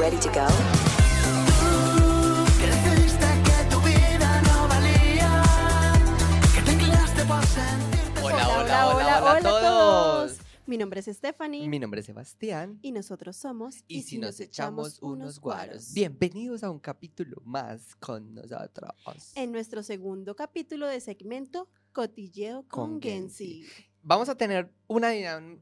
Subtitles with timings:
[0.00, 0.46] ready to go?
[8.22, 10.38] Hola, hola, hola, hola, a todos.
[10.66, 11.68] Mi nombre es Stephanie.
[11.68, 12.78] Mi nombre es Sebastián.
[12.80, 13.84] Y nosotros somos.
[13.88, 15.92] Y, si nos echamos unos guaros.
[15.92, 18.90] Bienvenidos a un capítulo más con nosotros.
[19.34, 23.66] En nuestro segundo capítulo de segmento Cotilleo con, Con Gensi.
[24.02, 25.10] Vamos a tener una,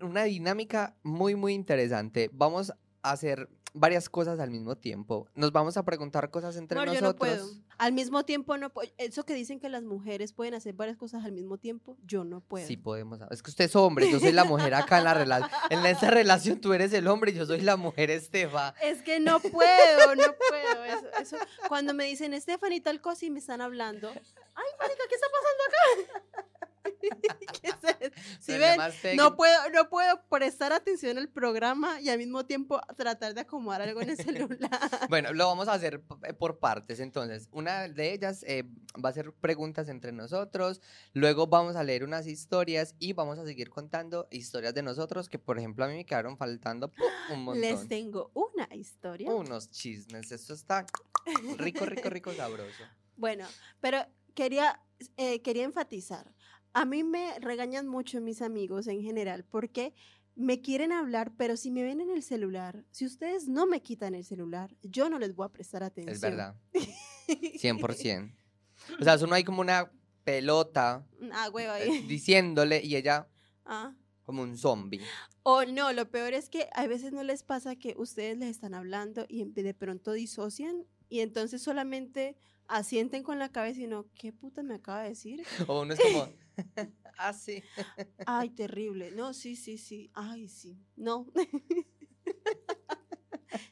[0.00, 2.30] una dinámica muy, muy interesante.
[2.32, 2.70] Vamos
[3.02, 3.48] a hacer
[3.78, 5.26] varias cosas al mismo tiempo.
[5.34, 7.12] Nos vamos a preguntar cosas entre yo nosotros.
[7.12, 7.48] no puedo.
[7.78, 8.90] Al mismo tiempo no puedo.
[8.98, 12.40] Eso que dicen que las mujeres pueden hacer varias cosas al mismo tiempo, yo no
[12.40, 12.66] puedo.
[12.66, 13.20] Sí podemos.
[13.30, 15.50] Es que usted es hombre, yo soy la mujer acá en la relación.
[15.70, 18.74] En esta relación tú eres el hombre y yo soy la mujer Estefa.
[18.82, 20.84] Es que no puedo, no puedo.
[20.84, 21.36] Eso, eso-
[21.68, 25.62] Cuando me dicen Stephanie tal cosa y me están hablando, ay, marica, ¿qué está pasando
[25.68, 26.47] acá?
[27.60, 28.14] ¿Qué es eso?
[28.40, 28.78] Si ven,
[29.16, 33.82] no puedo, no puedo prestar atención al programa y al mismo tiempo tratar de acomodar
[33.82, 34.48] algo en el celular.
[35.08, 37.00] Bueno, lo vamos a hacer eh, por partes.
[37.00, 38.64] Entonces, una de ellas eh,
[39.02, 40.80] va a ser preguntas entre nosotros.
[41.12, 45.38] Luego vamos a leer unas historias y vamos a seguir contando historias de nosotros que,
[45.38, 46.92] por ejemplo, a mí me quedaron faltando
[47.32, 47.60] un montón.
[47.60, 49.32] Les tengo una historia.
[49.32, 50.30] Unos chismes.
[50.32, 50.86] Esto está
[51.56, 52.84] rico, rico, rico, sabroso.
[53.16, 53.46] Bueno,
[53.80, 54.04] pero
[54.34, 54.80] quería,
[55.16, 56.32] eh, quería enfatizar.
[56.78, 59.94] A mí me regañan mucho mis amigos en general porque
[60.36, 64.14] me quieren hablar, pero si me ven en el celular, si ustedes no me quitan
[64.14, 66.14] el celular, yo no les voy a prestar atención.
[66.14, 66.54] Es verdad.
[67.26, 68.32] 100%.
[69.00, 69.90] O sea, eso no hay como una
[70.22, 72.02] pelota ah, eh, ahí.
[72.06, 73.26] diciéndole y ella
[73.64, 73.92] Ah.
[74.22, 75.00] como un zombie.
[75.42, 78.74] O no, lo peor es que a veces no les pasa que ustedes les están
[78.74, 82.36] hablando y de pronto disocian y entonces solamente
[82.68, 85.42] asienten con la cabeza y no, ¿qué puta me acaba de decir?
[85.66, 86.28] O uno es como,
[87.18, 87.62] ah, sí.
[88.26, 89.10] Ay, terrible.
[89.12, 90.10] No, sí, sí, sí.
[90.14, 90.78] Ay, sí.
[90.96, 91.26] No.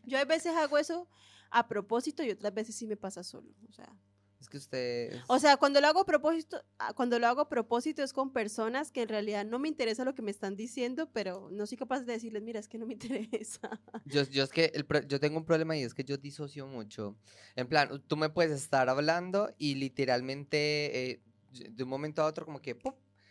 [0.04, 1.08] Yo a veces hago eso
[1.50, 3.52] a propósito y otras veces sí me pasa solo.
[3.68, 3.94] O sea,
[4.40, 5.20] Es que usted...
[5.28, 8.32] o sea, cuando lo hago a propósito, ah, cuando lo hago a propósito es con
[8.32, 11.76] personas que en realidad no me interesa lo que me están diciendo, pero no soy
[11.76, 13.80] capaz de decirles, mira, es que no me interesa.
[14.04, 17.16] Yo, yo es que el yo tengo un problema y es que yo disocio mucho.
[17.54, 22.44] En plan, tú me puedes estar hablando y literalmente eh, de un momento a otro
[22.44, 22.76] como que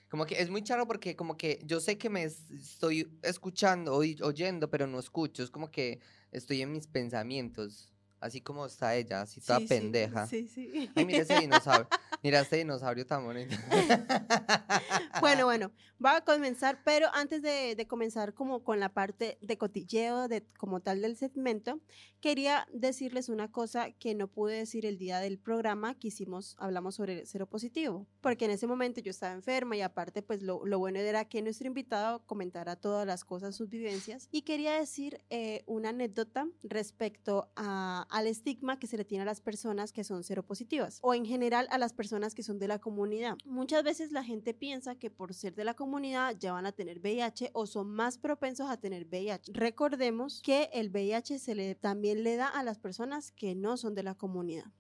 [0.10, 3.96] como que es muy charo porque como que yo sé que me es- estoy escuchando
[3.96, 5.44] oyendo, pero no escucho.
[5.44, 6.00] Es como que
[6.32, 7.95] estoy en mis pensamientos,
[8.26, 10.28] así como está ella, así toda Sí, pendeja.
[10.28, 10.90] Sí, sí.
[10.96, 11.88] Ay, mira ese dinosaurio.
[12.24, 13.56] Mira este dinosaurio tan bonito.
[15.22, 15.72] Bueno, bueno,
[16.04, 20.44] va a comenzar, pero antes de, de comenzar como con la parte de cotilleo, de,
[20.58, 21.80] como tal del segmento,
[22.20, 26.96] quería decirles una cosa que no pude decir el día del programa que hicimos, hablamos
[26.96, 30.66] sobre el cero positivo, porque en ese momento yo estaba enferma y aparte pues lo,
[30.66, 35.22] lo bueno era que nuestro invitado comentara todas las cosas, sus vivencias, y quería decir
[35.30, 40.06] eh, una anécdota respecto a- al estigma que se le tiene a las personas que
[40.06, 43.36] son cero positivas, o en general a las personas que son de la comunidad.
[43.44, 47.00] Muchas veces la gente piensa que por ser de la comunidad ya van a tener
[47.00, 49.52] VIH o son más propensos a tener VIH.
[49.52, 53.96] Recordemos que el VIH se le, también le da a las personas que no son
[53.96, 54.72] de la comunidad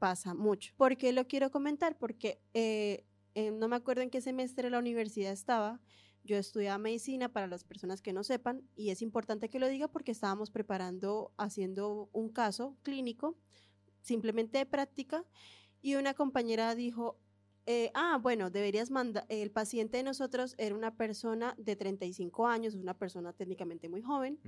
[0.00, 0.74] pasa mucho.
[0.76, 1.96] ¿Por qué lo quiero comentar?
[1.96, 3.04] Porque eh,
[3.36, 5.78] eh, no me acuerdo en qué semestre la universidad estaba.
[6.24, 9.88] Yo estudiaba medicina para las personas que no sepan y es importante que lo diga
[9.88, 13.36] porque estábamos preparando, haciendo un caso clínico,
[14.02, 15.24] simplemente de práctica,
[15.80, 17.18] y una compañera dijo,
[17.66, 22.74] eh, ah, bueno, deberías mandar, el paciente de nosotros era una persona de 35 años,
[22.74, 24.38] una persona técnicamente muy joven.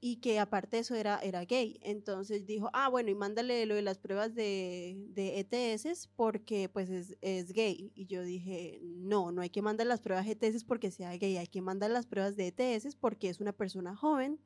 [0.00, 1.78] Y que aparte de eso era, era gay.
[1.82, 6.90] Entonces dijo, ah, bueno, y mándale lo de las pruebas de, de ETS porque pues
[6.90, 7.92] es, es gay.
[7.94, 11.48] Y yo dije, no, no hay que mandar las pruebas ETS porque sea gay, hay
[11.48, 14.40] que mandar las pruebas de ETS porque es una persona joven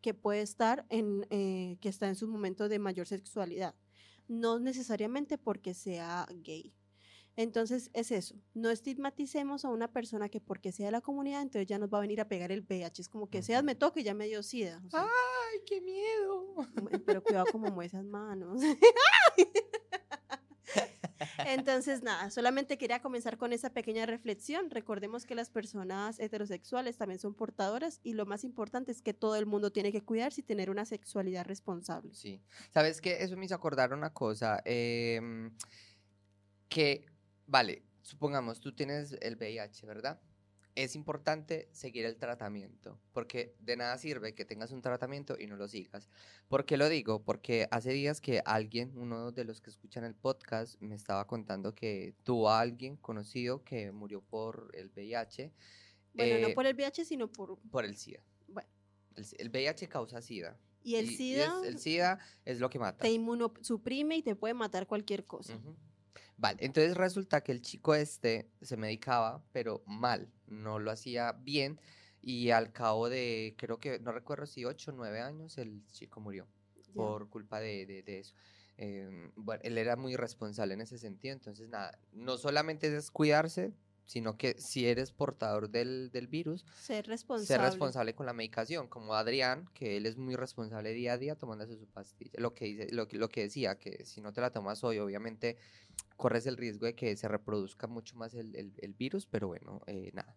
[0.00, 3.74] que puede estar en, eh, que está en su momento de mayor sexualidad.
[4.28, 6.75] No necesariamente porque sea gay.
[7.36, 11.66] Entonces es eso, no estigmaticemos a una persona que porque sea de la comunidad, entonces
[11.66, 13.02] ya nos va a venir a pegar el VIH.
[13.02, 14.82] Es como que seas me toque, ya me dio sida.
[14.86, 16.54] o sea, Ay, qué miedo.
[16.54, 18.60] mu- pero cuidado como mueve esas manos.
[21.46, 24.70] Entonces, nada, solamente quería comenzar con esa pequeña reflexión.
[24.70, 29.36] Recordemos que las personas heterosexuales también son portadoras y lo más importante es que todo
[29.36, 32.12] el mundo tiene que cuidarse y tener una sexualidad responsable.
[32.14, 32.42] Sí.
[32.72, 33.22] ¿Sabes qué?
[33.22, 34.60] Eso me hizo acordar una cosa.
[34.64, 35.52] em,
[36.68, 37.06] que,
[37.46, 40.20] vale, supongamos, tú tienes el VIH, ¿verdad?
[40.74, 45.56] Es importante seguir el tratamiento, porque de nada sirve que tengas un tratamiento y no
[45.56, 46.10] lo sigas.
[46.48, 47.22] ¿Por qué lo digo?
[47.22, 51.74] Porque hace días que alguien, uno de los que escuchan el podcast, me estaba contando
[51.74, 55.50] que tuvo a alguien conocido que murió por el VIH,
[56.12, 57.58] Bueno, Eh, no por el VIH, sino por...
[57.70, 58.20] por el SIDA.
[58.48, 58.68] Bueno,
[59.16, 60.58] El, el VIH causa SIDA.
[60.82, 63.02] Y el Y- y SIDA es- el SIDA es lo que mata.
[63.02, 65.56] te inmunosuprime y te puede matar cualquier cosa.
[65.56, 65.74] Ujú.
[66.38, 71.80] Vale, entonces resulta que el chico este se medicaba, pero mal, no lo hacía bien
[72.20, 76.20] y al cabo de, creo que, no recuerdo si 8 o 9 años, el chico
[76.20, 76.46] murió
[76.94, 76.94] Ya.
[76.94, 78.34] por culpa de, de- de eso.
[78.76, 83.72] Em, bueno, él era muy responsable en ese sentido, entonces nada, no solamente es cuidarse,
[84.06, 87.46] sino que si eres portador del, del virus, Ser responsable.
[87.46, 91.34] ser responsable con la medicación, como Adrián, que él es muy responsable día a día
[91.34, 92.30] tomándose su pastilla.
[92.38, 94.98] Lo que, dice, lo, que- lo que decía, que si no te la tomas hoy,
[94.98, 95.56] obviamente
[96.16, 99.82] corres el riesgo de que se reproduzca mucho más el, el- el virus, pero bueno,
[99.86, 100.34] eh, nada,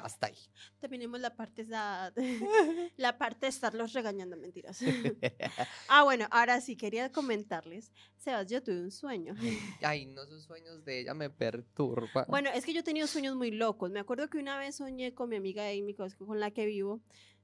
[0.00, 0.38] hasta ahí.
[0.80, 2.12] También vemos la parte, esa-
[2.96, 4.80] la parte de estarlos regañando, mentiras.
[5.88, 7.92] ah, bueno, ahora sí quería comentarles.
[8.16, 9.34] Sebas, yo tuve un sueño.
[9.82, 12.24] Ay, no, sus sueños de ella me perturban.
[12.28, 13.90] Bueno, es que yo he tenido sueños muy locos.
[13.90, 17.00] Me acuerdo que una vez soñé con mi amiga Amy, con con la que vivo.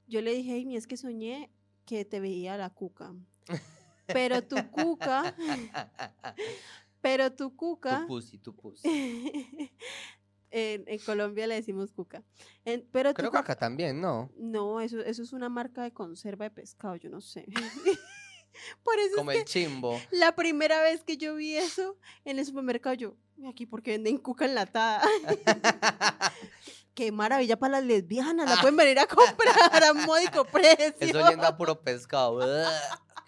[0.07, 1.49] Yo le dije, Amy, es que soñé
[1.85, 3.13] que te veía la cuca.
[4.07, 5.33] Pero tu cuca,
[7.01, 8.87] pero tu cuca, tu pussy, tu pussy.
[10.53, 12.23] En, en Colombia le decimos cuca.
[12.63, 14.31] En- pero Creo que acá también, ¿no?
[14.37, 17.45] No, eso, eso es una marca de conserva de pescado, yo no sé.
[18.83, 19.99] Por eso Como es el chimbo.
[20.11, 24.19] la primera vez que yo vi eso en el supermercado, yo, "Uy, aquí porque venden
[24.19, 25.01] cuca enlatada.
[26.93, 30.93] Qué maravilla para las lesbianas, la pueden venir a comprar a módico precio.
[30.99, 32.39] Eso oliendo a puro pescado.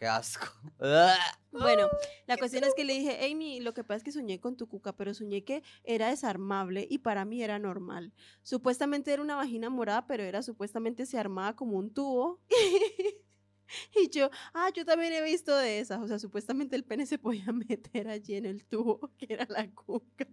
[0.05, 0.47] Qué asco.
[1.51, 1.87] Bueno,
[2.27, 4.67] la cuestión es que le dije, Amy, lo que pasa es que soñé con tu
[4.67, 8.11] cuca, pero soñé que era desarmable y para mí era normal.
[8.43, 12.41] Supuestamente era una vagina morada, pero era supuestamente se armaba como un tubo.
[13.95, 16.01] y yo, ah, yo también he visto de esas.
[16.01, 19.67] O sea, supuestamente el pene se podía meter allí en el tubo, que era la
[19.71, 20.27] cuca.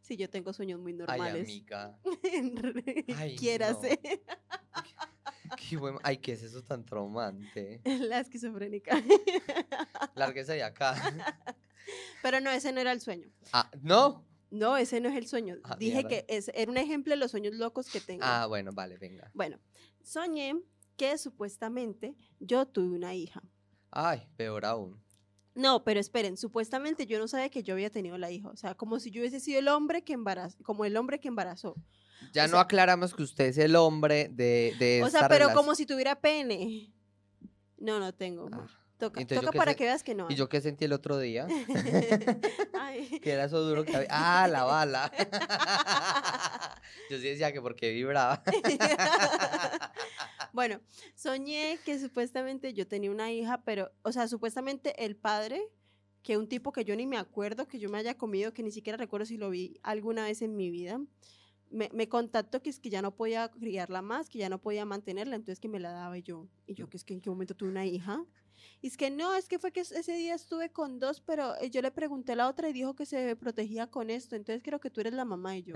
[0.00, 1.48] sí, yo tengo sueños muy Ay, normales.
[1.48, 1.98] amiga.
[3.16, 4.00] Ay, Quiérase.
[5.56, 7.80] Qué buen- Ay, ¿qué es eso tan traumante?
[7.84, 9.02] la esquizofrénica.
[10.14, 10.94] Lárguese de acá.
[12.22, 13.28] pero no, ese no era el sueño.
[13.52, 14.24] Ah, ¿no?
[14.50, 15.56] No, ese no es el sueño.
[15.62, 16.08] Ah, Dije mierda.
[16.08, 18.22] que es, era un ejemplo de los sueños locos que tengo.
[18.24, 19.30] Ah, bueno, vale, venga.
[19.34, 19.58] Bueno,
[20.02, 20.54] soñé
[20.96, 23.42] que supuestamente yo tuve una hija.
[23.90, 25.00] Ay, peor aún.
[25.54, 28.48] No, pero esperen, supuestamente yo no sabía que yo había tenido la hija.
[28.48, 31.28] O sea, como si yo hubiese sido el hombre que embarazó, como el hombre que
[31.28, 31.76] embarazó.
[32.32, 35.28] Ya O no sea- aclaramos que usted es el hombre de, de O sea, esta
[35.28, 35.64] pero relación.
[35.64, 36.92] como si tuviera pene.
[37.78, 38.48] No, no tengo.
[38.52, 38.70] Ah, amor.
[38.98, 40.26] Toca, entonces para sé- que veas que no.
[40.30, 41.46] ¿Y yo qué sentí el otro día?
[43.22, 44.08] Que era eso duro que había.
[44.10, 45.10] Ah, la bala.
[47.10, 48.42] Yo sí decía que porque vibraba.
[50.52, 50.80] bueno,
[51.14, 55.60] soñé que supuestamente yo tenía una hija, pero, o sea, supuestamente el padre,
[56.22, 58.70] que un tipo que yo ni me acuerdo, que yo me haya comido, que ni
[58.72, 61.00] siquiera recuerdo si lo vi alguna vez en mi vida,
[61.70, 64.84] me, me contactó que es que ya no podía criarla más, que ya no podía
[64.84, 66.46] mantenerla, entonces que me la daba yo.
[66.66, 68.24] Y yo, que es que en qué momento tuve una hija.
[68.82, 71.70] Y es que no, es que fue que ese día estuve con dos, pero eh,
[71.70, 74.80] yo le pregunté a la otra y dijo que se protegía con esto, entonces creo
[74.80, 75.74] que tú eres la mamá y yo.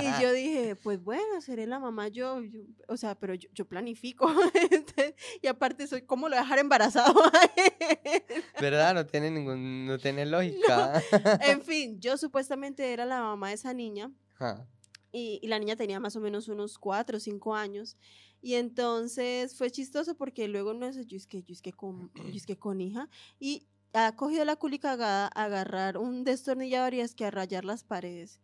[0.00, 3.66] Y yo dije, pues bueno, seré la mamá yo, yo- o sea, pero yo, yo
[3.68, 4.28] planifico.
[4.70, 7.14] Entonces, y aparte soy, ¿cómo lo dejar embarazado?
[8.60, 8.94] ¿Verdad?
[8.94, 11.00] No tiene ningún, no tiene lógica.
[11.40, 14.66] en fin, yo supuestamente era la mamá de esa niña Ajá.
[15.12, 17.96] y, y la niña tenía más o menos unos cuatro o cinco años.
[18.40, 22.12] Y entonces fue chistoso porque luego no sé, yo es que, yo es que con,
[22.14, 23.08] yo es que con hija.
[23.40, 27.82] Y ha cogido la culicagada a agarrar un destornillador y es que a rayar las
[27.84, 28.40] paredes.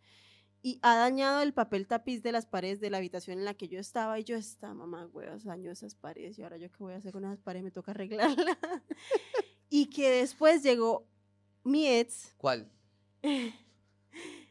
[0.62, 3.68] Y ha dañado el papel tapiz de las paredes de la habitación en la que
[3.68, 4.18] yo estaba.
[4.18, 6.38] Y yo, esta mamá, huevas, dañó esas paredes.
[6.38, 8.57] Y ahora yo qué voy a hacer con esas paredes, me toca arreglarlas.
[9.68, 11.07] y que después llegó
[11.64, 12.71] mi ex, ¿Cuál?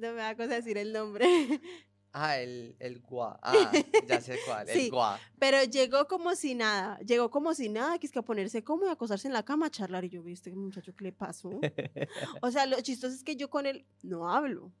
[0.00, 1.26] no me da cosa decir el nombre.
[2.12, 3.38] Ah, el, el guá.
[3.42, 3.72] Ah,
[4.08, 4.66] ya sé cuál.
[4.66, 4.86] Sí.
[4.86, 5.20] El guá.
[5.38, 8.88] Pero llegó como si nada, llegó como si nada, que es que a ponerse cómodo,
[8.88, 10.04] y acostarse en la cama a charlar.
[10.04, 11.50] Y yo, ¿viste, muchacho, qué le pasó?
[12.42, 14.72] O sea, lo chistoso es que yo con él no hablo.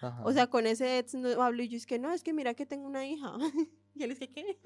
[0.00, 0.24] Ajá.
[0.24, 1.62] O sea, con ese ex no hablo.
[1.62, 3.32] Y yo es que no, es que mira que tengo una hija.
[3.94, 4.58] Y él es que, ¿qué?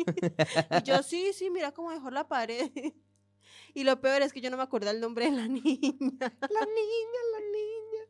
[0.79, 2.71] Y yo, sí, sí, mira cómo dejó la pared.
[3.75, 5.63] Y lo peor es que yo no me acuerdo el nombre de la niña.
[5.69, 8.03] La niña, la niña.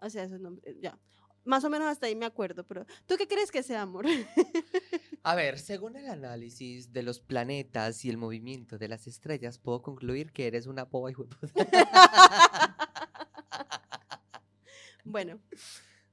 [0.00, 0.98] O sea, esos nombres, ya.
[1.44, 4.06] Más o menos hasta ahí me acuerdo, pero ¿tú qué crees que sea amor?
[5.22, 9.82] A ver, según el análisis de los planetas y el movimiento de las estrellas, puedo
[9.82, 11.14] concluir que eres una boba y
[15.04, 15.40] bueno,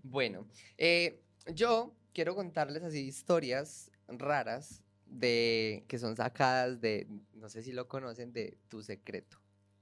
[0.04, 0.48] Bueno,
[0.78, 1.22] eh,
[1.54, 7.88] yo quiero contarles así historias raras de que son sacadas de, no sé si lo
[7.88, 9.41] conocen, de Tu Secreto.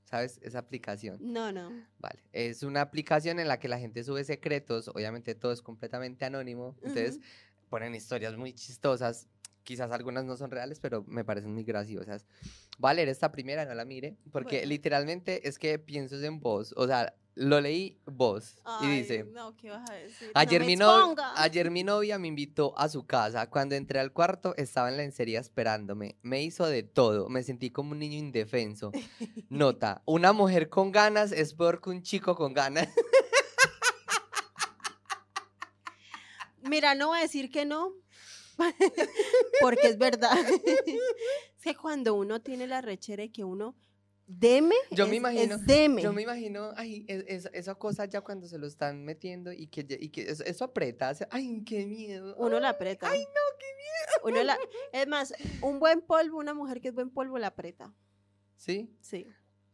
[0.10, 0.40] ¿Sabes?
[0.42, 1.18] Esa aplicación.
[1.22, 1.72] no, no.
[2.00, 2.24] Vale.
[2.34, 4.88] Es una aplicación en la que la gente sube secretos.
[4.88, 6.76] Obviamente todo es completamente anónimo.
[6.78, 7.26] Entonces Ujú.
[7.70, 9.28] ponen historias muy chistosas
[9.64, 12.26] quizás algunas no son reales, pero me parecen muy graciosas.
[12.80, 14.70] Voy a leer esta primera, no la mire, porque Bueno.
[14.70, 16.74] literalmente es que pienso en vos.
[16.76, 18.58] O sea, lo leí vos.
[18.82, 19.24] y dice.
[19.24, 20.30] No, ¿qué vas a decir?
[20.36, 21.42] Ayer, no mi me no- exponga.
[21.42, 23.50] ayer mi novia me invitó a su casa.
[23.50, 26.18] Cuando entré al cuarto estaba en la lencería esperándome.
[26.22, 27.30] Me hizo de todo.
[27.30, 28.92] Me sentí como un niño indefenso.
[29.50, 32.90] Nota, una mujer con ganas es peor que un chico con ganas.
[36.62, 37.94] Mira, no voy a decir que no,
[39.62, 40.38] porque es verdad.
[41.56, 43.76] es que cuando uno tiene la rechera y que uno
[44.32, 46.02] deme, Yo me imagino, es deme.
[46.04, 49.66] Yo me imagino, ay, es- es- esa cosa ya cuando se lo están metiendo y
[49.68, 51.10] que, ya- y que eso, eso aprieta.
[51.10, 52.36] hace- ay, qué miedo.
[52.38, 53.10] Uno la aprieta.
[53.10, 54.30] Ay, no, qué miedo.
[54.38, 54.58] Uno la,
[54.94, 57.92] es más, un buen polvo, una mujer que es buen polvo la aprieta.
[58.56, 58.96] ¿Sí?
[59.02, 59.26] Sí.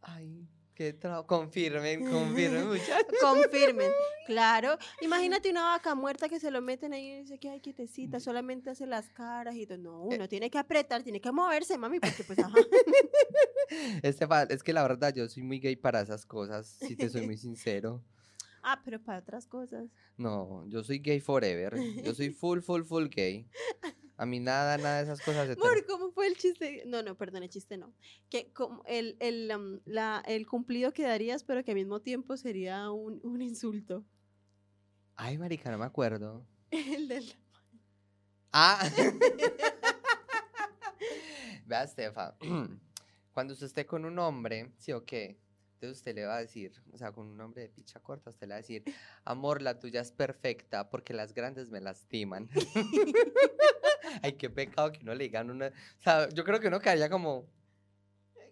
[0.01, 1.25] Ay, qué trabajo.
[1.25, 3.15] Confirmen, confirmen, muchachos.
[3.19, 3.91] Confirmen.
[4.25, 4.77] Claro.
[5.01, 8.69] Imagínate una vaca muerta que se lo meten ahí y dice que hay quietecita, solamente
[8.69, 9.77] hace las caras y todo.
[9.77, 12.53] No, uno tiene que apretar, tiene que moverse, mami, porque pues ajá.
[14.03, 17.25] Estefa, es que la verdad yo soy muy gay para esas cosas, si te soy
[17.25, 18.03] muy sincero.
[18.67, 19.91] Ah, pero para otras cosas.
[20.17, 21.75] No, yo soy gay forever.
[22.03, 23.47] Yo soy full, full, full gay.
[24.17, 25.47] A mí nada, nada de esas cosas.
[25.49, 26.81] hetero- Amor, ¿cómo fue el chiste?
[26.87, 27.93] No, no, perdón, el chiste no.
[28.29, 29.47] Que como el, el,
[29.85, 34.03] la- el cumplido que darías, pero que al mismo tiempo sería un, un insulto.
[35.15, 36.43] Ay, marica, no me acuerdo.
[36.71, 37.35] El del...
[38.51, 38.89] Ah.
[41.67, 42.35] Vea, Estefa.
[43.33, 45.37] Cuando usted esté con un hombre, ¿sí o qué?
[45.75, 48.47] Entonces usted le va a decir, o sea, con un hombre de picha corta, usted
[48.47, 48.83] le va a decir,
[49.25, 52.49] amor, la tuya es perfecta porque las grandes me lastiman.
[54.21, 55.67] Ay, qué pecado que no le digan una.
[55.67, 57.45] O sea, yo creo que uno quedaría como.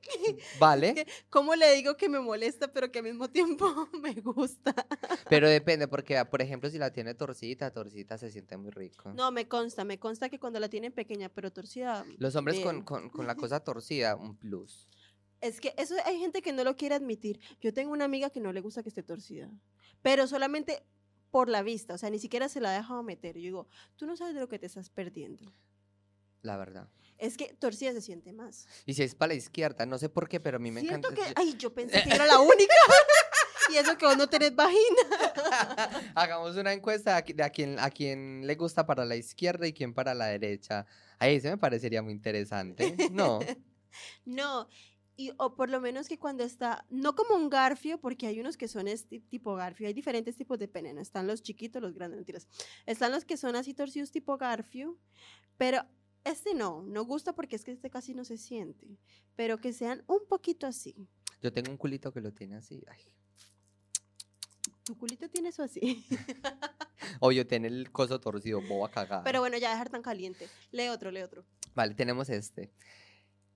[0.59, 4.75] Vale, ¿Cómo le digo que me molesta, pero que al mismo tiempo me gusta?
[5.29, 9.13] pero depende, porque, por ejemplo, si la tiene torcida, torcida se siente muy rico.
[9.13, 12.05] No, me consta, me consta que cuando la tienen pequeña, pero torcida.
[12.17, 12.85] Los hombres con, bien.
[12.85, 14.89] con, con la cosa torcida, un plus.
[15.43, 17.37] Es que eso hay gente que no lo quiere admitir.
[17.59, 19.49] Yo tengo una amiga que no le gusta que esté torcida,
[20.01, 20.85] pero solamente
[21.31, 23.35] por la vista, o sea, ni siquiera se la ha dejado meter.
[23.35, 25.51] Yo digo, tú no sabes de lo que te estás perdiendo.
[26.43, 26.87] La verdad.
[27.17, 28.67] Es que torcida se siente más.
[28.85, 31.11] Y si es para la izquierda, no sé por qué, pero a mí me Siento
[31.11, 31.33] encanta.
[31.33, 32.73] que, ay, yo pensé que era la única.
[33.69, 35.01] y eso que vos no tenés vagina.
[36.15, 39.93] Hagamos una encuesta de a, quién, a quién le gusta para la izquierda y quién
[39.93, 40.85] para la derecha.
[41.19, 42.95] Ahí se me parecería muy interesante.
[43.11, 43.39] No.
[44.25, 44.67] No,
[45.15, 48.57] y, o por lo menos que cuando está, no como un garfio, porque hay unos
[48.57, 51.01] que son este tipo garfio, hay diferentes tipos de pene, ¿no?
[51.01, 52.47] Están los chiquitos, los grandes, mentiras.
[52.85, 54.97] Están los que son así torcidos tipo garfio,
[55.57, 55.85] pero
[56.23, 58.97] este no, no gusta porque es que este casi no se siente,
[59.35, 61.07] pero que sean un poquito así.
[61.41, 62.83] Yo tengo un culito que lo tiene así.
[62.89, 62.99] Ay.
[64.83, 66.05] Tu culito tiene eso así.
[67.19, 69.23] O yo tiene el coso torcido, boba cagada.
[69.23, 70.47] Pero bueno, ya dejar tan caliente.
[70.71, 71.45] Lee otro, lee otro.
[71.75, 72.71] Vale, tenemos este.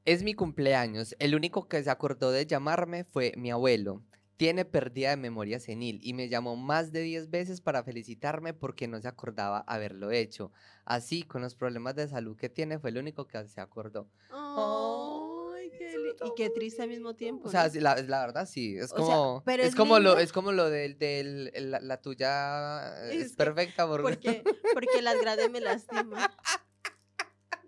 [0.07, 1.17] Es mi cumpleaños.
[1.19, 4.01] El único que se acordó de llamarme fue mi abuelo.
[4.37, 8.87] Tiene pérdida de memoria senil y me llamó más de 10 veces para felicitarme porque
[8.87, 10.53] no se acordaba haberlo hecho.
[10.85, 14.07] Así, con los problemas de salud que tiene, fue el único que se acordó.
[14.29, 15.93] Ay, qué
[16.25, 17.49] y qué triste al mismo tiempo.
[17.49, 20.17] O sea, la, la verdad sí, es O sea, como, pero es, es como lo,
[20.19, 24.03] es como lo del, del el- la, la tuya eh, es, Es que- perfecta porque
[24.03, 26.29] Porque, porque las grandes me lastiman.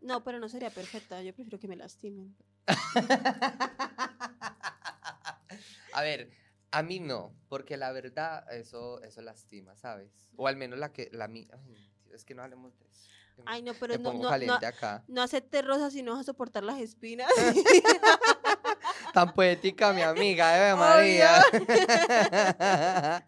[0.01, 1.21] No, pero no sería perfecta.
[1.21, 2.35] Yo prefiero que me lastimen.
[5.93, 6.29] A ver,
[6.71, 10.11] a mí no, porque la verdad eso, eso lastima, ¿sabes?
[10.35, 11.59] O al menos la que, la mía,
[12.13, 13.09] es que no hablemos de eso.
[13.45, 15.03] Ay, no, pero me no, no, no, acá.
[15.07, 17.31] no acepte rosas si no vas a soportar las espinas.
[19.13, 21.41] Tan poética mi amiga, Eve María.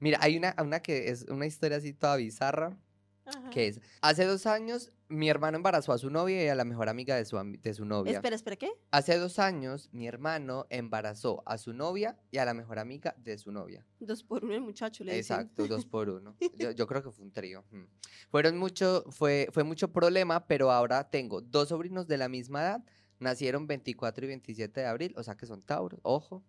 [0.00, 2.76] Mira, hay una, una que es una historia así toda bizarra,
[3.24, 3.50] Ajá.
[3.50, 6.88] que es, hace dos años mi hermano embarazó a su novia y a la mejor
[6.88, 8.12] amiga de su, de su novia.
[8.12, 8.70] Espera, espera, ¿qué?
[8.92, 13.36] Hace dos años mi hermano embarazó a su novia y a la mejor amiga de
[13.36, 13.84] su novia.
[13.98, 15.36] Dos por uno el muchacho le dicen.
[15.40, 16.36] Exacto, dos por uno.
[16.56, 17.64] Yo, yo creo que fue un trío.
[17.70, 17.84] mm.
[18.30, 22.84] Fueron mucho, fue, fue mucho problema, pero ahora tengo dos sobrinos de la misma edad.
[23.20, 26.42] Nacieron 24 y 27 de abril, o sea que son Tauros, ojo.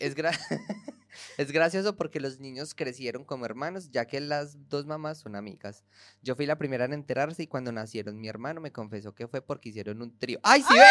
[0.00, 0.36] Es, gra-
[1.38, 5.84] es gracioso porque los niños crecieron como hermanos, ya que las dos mamás son amigas.
[6.22, 9.40] Yo fui la primera en enterarse y cuando nacieron mi hermano me confesó que fue
[9.40, 10.40] porque hicieron un trío.
[10.42, 10.74] ¡Ay, sí!
[10.74, 10.84] ve!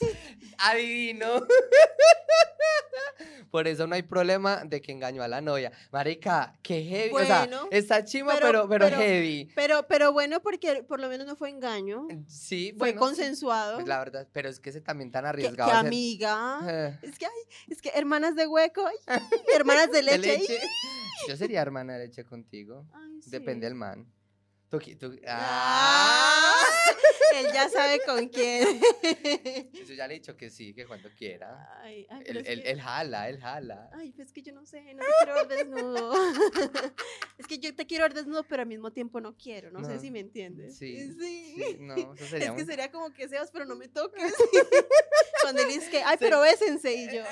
[0.58, 1.46] Adivino.
[3.50, 5.72] Por eso no hay problema de que engañó a la novia.
[5.92, 7.14] Marica, qué heavy.
[7.14, 9.50] o sea, Bueno, está chima, pero- pero, pero, pero- heavy.
[9.54, 12.06] Pero, pero bueno, porque por lo menos no fue engaño.
[12.26, 13.76] Sí, Fue bueno, consensuado.
[13.76, 15.70] pues la verdad, pero es que ese también tan arriesgado.
[15.70, 16.60] que amiga.
[16.68, 17.32] Eh, Es que, ay,
[17.68, 19.20] es que hermanas de hueco, ay,
[19.54, 20.02] hermanas de
[20.38, 20.40] leche.
[21.28, 22.86] Yo sería hermana de leche contigo.
[22.92, 24.06] Ay, Depende del man.
[24.70, 26.54] Tú, tú- Ah, ¡Ah!
[27.38, 28.80] Él ya sabe con quién.
[29.72, 31.70] Yo ya le he dicho que sí, que cuando quiera.
[31.82, 33.88] Ay, ay, Él, él- que- él jala, él jala.
[33.94, 36.12] Ay, pues es que yo no sé, no te quiero ver desnudo.
[37.38, 39.70] es que yo te quiero ver desnudo, pero al mismo tiempo no quiero.
[39.70, 40.76] No, sé No, si me entiendes.
[40.76, 41.54] Sí, Sí.
[41.56, 44.34] sí, no, eso sería es que muy- sería como que seas, pero no me toques.
[45.42, 47.22] Cuando él dice que, ay, pero bésense y yo.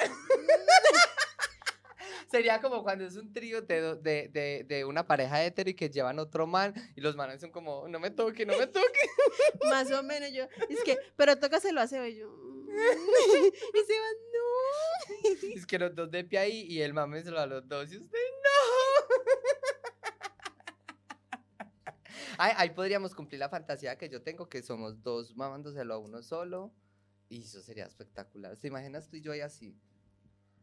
[2.31, 5.89] Sería como cuando es un trío de, de, de, de una pareja hetero y que
[5.91, 9.01] llevan otro man y los manes son como, no me toque, no me toque.
[9.69, 10.45] Más o menos yo.
[10.69, 12.29] Es que, pero tócaselo a Seba y yo.
[12.29, 12.67] mm.
[12.69, 15.55] Y Seba, no.
[15.55, 18.19] Es que los dos de pie ahí y el maméselo a los dos y usted
[18.19, 18.57] no.
[22.39, 26.23] Ay, ahí podríamos cumplir la fantasía que yo tengo, que somos dos mamándoselo a uno
[26.23, 26.73] solo.
[27.29, 28.57] Y eso sería espectacular.
[28.57, 29.77] ¿Te imaginas tú y yo ahí así?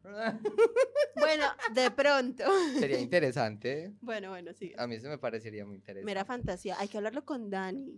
[1.15, 2.43] Bueno, de pronto.
[2.79, 3.93] Sería interesante.
[4.01, 4.73] Bueno, bueno, sí.
[4.77, 6.05] A mí eso me parecería muy interesante.
[6.05, 6.75] Mera fantasía.
[6.79, 7.97] Hay que hablarlo con Dani.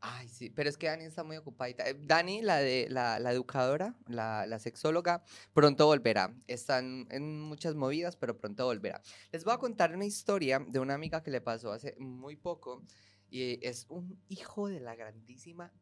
[0.00, 1.88] Ay, sí, pero es que Dani está muy ocupadita.
[1.88, 6.34] Eh, Dani, la de la, la educadora, la, la sexóloga, pronto volverá.
[6.46, 9.00] Están en muchas movidas, pero pronto volverá.
[9.32, 12.82] Les voy a contar una historia de una amiga que le pasó hace muy poco
[13.30, 15.72] y es un hijo de la grandísima,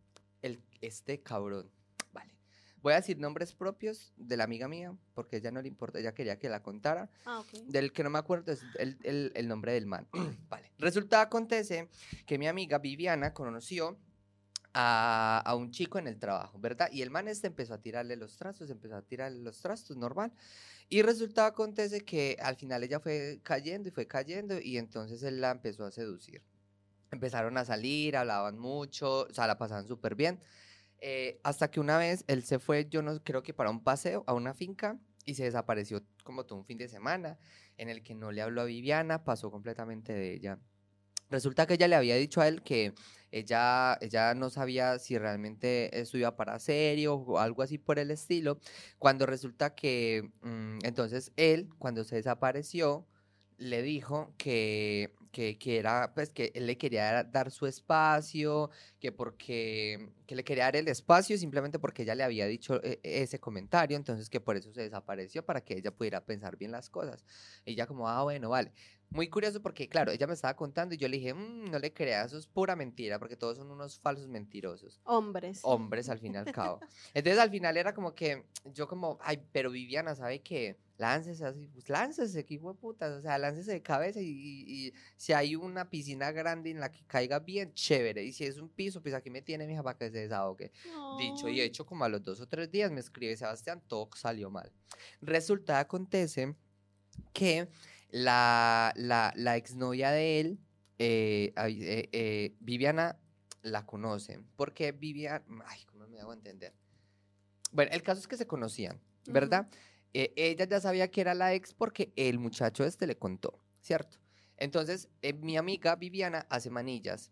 [0.40, 1.70] el, este cabrón.
[2.82, 6.12] Voy a decir nombres propios de la amiga mía, porque ella no le importa, ella
[6.14, 7.08] quería que la contara.
[7.24, 7.42] Ah.
[7.66, 10.08] Del que no me acuerdo es el, el- el nombre del man.
[10.48, 10.72] vale.
[10.78, 11.88] Resulta, acontece
[12.26, 13.96] que mi amiga Viviana conoció
[14.74, 16.88] a, a un chico en el trabajo, ¿verdad?
[16.90, 20.32] Y el man este empezó a tirarle los trastos, empezó a tirarle los trastos, normal.
[20.88, 25.40] Y resulta, acontece que al final ella fue cayendo y fue cayendo y entonces él
[25.40, 26.42] la empezó a seducir.
[27.10, 30.40] Empezaron a salir, hablaban mucho, o sea, la pasaban súper bien.
[31.04, 34.22] Eh, hasta que una vez él se fue, yo no creo que para un paseo
[34.28, 37.40] a una finca y se desapareció como todo un fin de semana
[37.76, 40.60] en el que no le habló a Viviana, pasó completamente de ella.
[41.28, 42.94] Resulta que ella le había dicho a él que
[43.32, 48.12] ella, ella no sabía si realmente eso iba para serio o algo así por el
[48.12, 48.60] estilo,
[49.00, 53.08] cuando resulta que mm, entonces él, cuando se desapareció,
[53.58, 59.12] le dijo que, que, que era, pues que él le quería dar- su espacio, que
[59.12, 63.40] porque, que le quería dar el espacio simplemente porque ella le había dicho eh, ese
[63.40, 67.24] comentario, entonces que por eso se desapareció, para que ella pudiera pensar bien las cosas.
[67.64, 68.72] Ella como, ah, bueno, vale.
[69.12, 71.92] Muy curioso porque, claro, ella me estaba contando y yo le dije, "Mm, no le
[71.92, 75.60] creas, eso es pura mentira, porque todos son unos falsos mentirosos Hombres.
[75.64, 76.80] hombres al fin y al cabo.
[77.14, 80.78] Entonces al final era como que yo como, ay, pero Viviana, ¿sabe qué?
[80.98, 84.86] Láncese así, pues láncese, que hijo de putas, o sea, láncese de cabeza y, y-
[84.88, 88.58] y si hay una piscina grande en la que caiga bien, chévere, y si es
[88.58, 90.70] un piso, pues aquí me tiene, mija, para que se desahogue.
[91.16, 94.48] Dicho y hecho, como a los dos o tres días me escribe Sebastián, todo salió
[94.50, 94.70] mal.
[95.20, 96.54] Resulta, acontece
[97.32, 97.68] que
[98.12, 100.58] la, la, la exnovia de él,
[100.98, 103.18] eh, eh, eh, Viviana,
[103.62, 104.38] la conoce.
[104.56, 106.74] Porque Viviana, ay, ¿cómo me hago entender?
[107.72, 109.00] Bueno, el caso es que se conocían.
[109.26, 109.68] ¿verdad?
[110.12, 114.18] Ella ya sabía que era la ex porque el muchacho este le contó, ¿cierto?
[114.56, 115.08] Entonces,
[115.40, 117.30] mi amiga Viviana hace manillas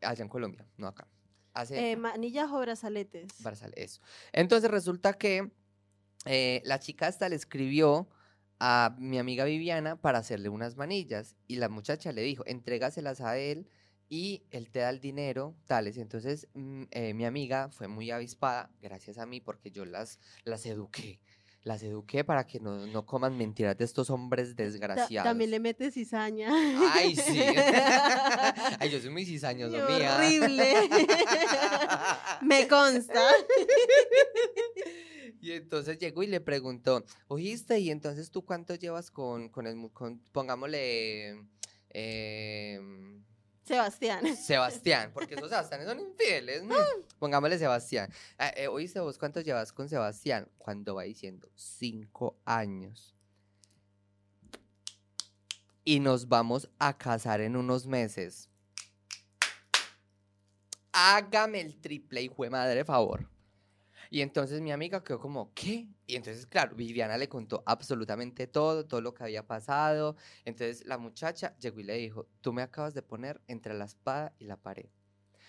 [0.00, 1.08] allá en Colombia, no acá.
[1.54, 3.32] Hace, manillas o brazaletes.
[3.40, 4.00] Barzal, eso.
[4.32, 5.50] Entonces resulta que
[6.64, 8.08] la chica hasta le escribió
[8.60, 13.36] a mi amiga Viviana para hacerle unas manillas y la muchacha le dijo, entrégaselas a
[13.38, 13.66] él
[14.08, 15.96] y él te da el dinero, tales.
[15.96, 20.64] Entonces mm, eh, mi amiga fue muy avispada, gracias a mí, porque yo las, las
[20.66, 21.20] eduqué.
[21.62, 25.26] Las eduqué para que no, no coman mentiras de estos hombres Ta- desgraciados.
[25.26, 26.50] También le metes cizaña.
[26.92, 27.40] Ay, sí.
[28.78, 30.14] Ay, yo soy muy cizañoso, mía.
[30.16, 30.74] horrible.
[32.42, 33.18] Me consta.
[35.44, 39.90] Y entonces llegó y le preguntó, oíste, y entonces tú cuánto llevas con, con el,
[39.92, 41.38] con, pongámosle,
[41.90, 43.22] em,
[43.62, 44.24] Sebastián.
[44.38, 46.74] Sebastián, porque esos Sebastianes son infieles, ¿no?
[47.18, 48.10] pongámosle Sebastián.
[48.38, 53.14] Ah, eh, oíste, vos cuánto llevas con Sebastián, cuando va diciendo, cinco años.
[55.84, 58.48] Y nos vamos a casar en unos meses.
[60.90, 63.33] Hágame el triple, hijo de madre, favor.
[64.14, 65.88] Y entonces mi amiga quedó como, ¿qué?
[66.06, 70.14] Y entonces, claro, Viviana le contó absolutamente todo, todo lo que había pasado.
[70.44, 74.32] Entonces la muchacha llegó y le dijo, tú me acabas de poner entre la espada
[74.38, 74.86] y la pared.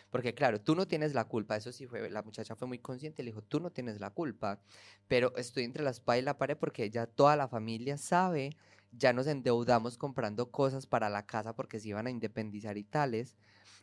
[0.09, 3.21] Porque claro, tú no tienes la culpa, eso sí fue, la muchacha fue muy consciente,
[3.21, 4.59] le dijo, tú no tienes la culpa,
[5.07, 8.49] pero estoy entre la espada y la pared porque ya toda la familia sabe,
[8.91, 13.35] ya nos endeudamos comprando cosas para la casa porque se iban a independizar y tales.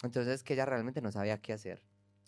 [0.02, 1.84] Entonces que ella realmente no sabía qué hacer.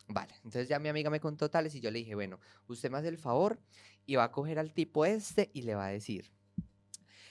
[0.06, 2.38] Vale, entonces ya mi amiga me contó tales y yo le dije, bueno,
[2.68, 3.58] usted me hace el favor
[4.06, 6.30] y va a coger al tipo este y le va a decir,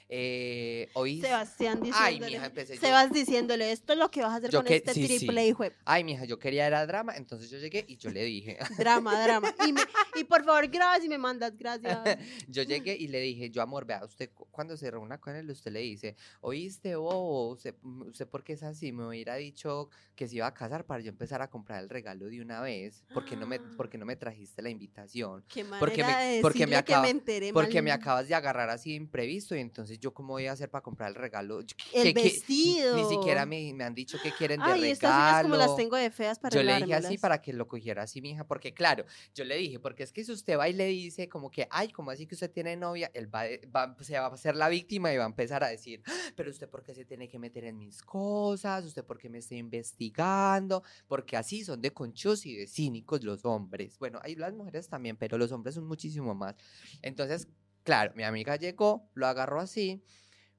[0.10, 0.90] eh.
[1.22, 2.32] Sebastián Ay, diciéndole.
[2.32, 2.82] mija, empecé yo.
[2.82, 5.18] Sebas diciéndole, esto es lo que vas a hacer Yo con que- este sí, sí.
[5.18, 5.64] triple hijo.
[5.64, 9.22] de Ay, mija, yo quería era drama, entonces yo llegué y yo le dije, Drama,
[9.24, 9.54] drama.
[9.68, 9.82] Y, me-
[10.16, 12.00] y por favor, gracias y me mandas gracias.
[12.48, 15.50] yo llegué y le dije, yo amor, vea, usted cu- cuando se reúna con él,
[15.50, 19.90] usted le dice, oíste, bobo, usted, mm, usted por qué es así, me hubiera dicho
[20.16, 23.04] que se iba a casar para yo empezar a comprar el regalo de una vez,
[23.14, 25.44] porque no me, porque no me trajiste la invitación.
[25.48, 28.00] Qué manera Porque me- de porque me decirle que acaba- me enteré Porque me mal.
[28.00, 31.10] acabas de agarrar así de imprevisto y entonces yo cómo voy a hacer para comprar
[31.10, 31.60] el regalo.
[31.60, 32.96] El ¿qué- qué- vestido.
[32.96, 34.94] Ni siquiera me, me han dicho que quieren de Ay, regalo.
[34.94, 38.04] estas como las tengo de feas para Yo le dije así para que lo cogiera
[38.04, 40.74] así, mi hija, porque claro, yo le dije, porque es que si usted va y
[40.74, 43.44] le dice como que, ay, como así que usted tiene novia, él va,
[43.76, 46.50] va- se va a hacer la víctima y va a empezar a decir, "Ah, pero
[46.50, 49.56] usted por qué se tiene que meter en mis cosas, usted por qué me está
[49.56, 53.98] investigando, porque así son de conchos y de cínicos los hombres.
[54.00, 56.56] Bueno, hay las mujeres también, pero los hombres son muchísimo más.
[57.02, 57.48] Entonces,
[57.84, 60.04] claro, mi amiga llegó, lo agarró así,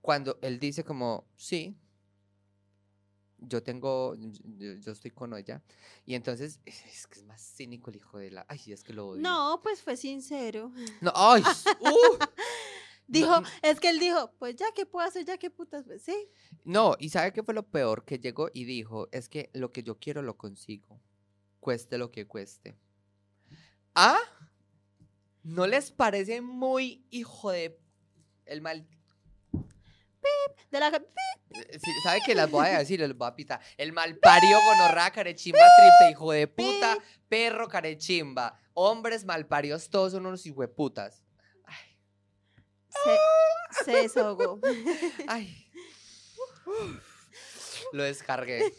[0.01, 1.77] cuando él dice como, sí,
[3.39, 5.63] yo tengo, yo, yo estoy con ella.
[6.07, 8.47] Y entonces, es, es que es más cínico el hijo de la...
[8.49, 9.23] Ay, es que lo odio.
[9.23, 10.73] No, pues fue sincero.
[11.01, 11.43] No, ay,
[11.81, 12.19] uh,
[13.07, 13.47] Dijo, no.
[13.63, 16.29] es que él dijo, pues ya que puedo hacer, ya que putas, pues sí.
[16.65, 18.05] no, y ¿sabe qué fue lo peor?
[18.05, 21.01] Que llegó y dijo, es que lo que yo quiero lo consigo,
[21.61, 22.75] cueste lo que cueste.
[23.95, 24.19] ¿Ah?
[25.45, 27.79] ¿No les parece muy hijo de...
[28.47, 28.89] El mal...
[30.71, 32.99] De la eh, sí, ¿Sabe que las voy a decir?
[32.99, 33.61] Les voy a pitar.
[33.77, 38.59] El malparido gonorrea, carechimba, triple, hijo de puta, perro, carechimba.
[38.73, 41.23] Hombres malparidos, todos son unos hijueputas.
[41.65, 41.99] Ay,
[42.89, 44.59] se, se desahogó.
[45.29, 45.71] ay.
[47.93, 48.73] Lo descargué.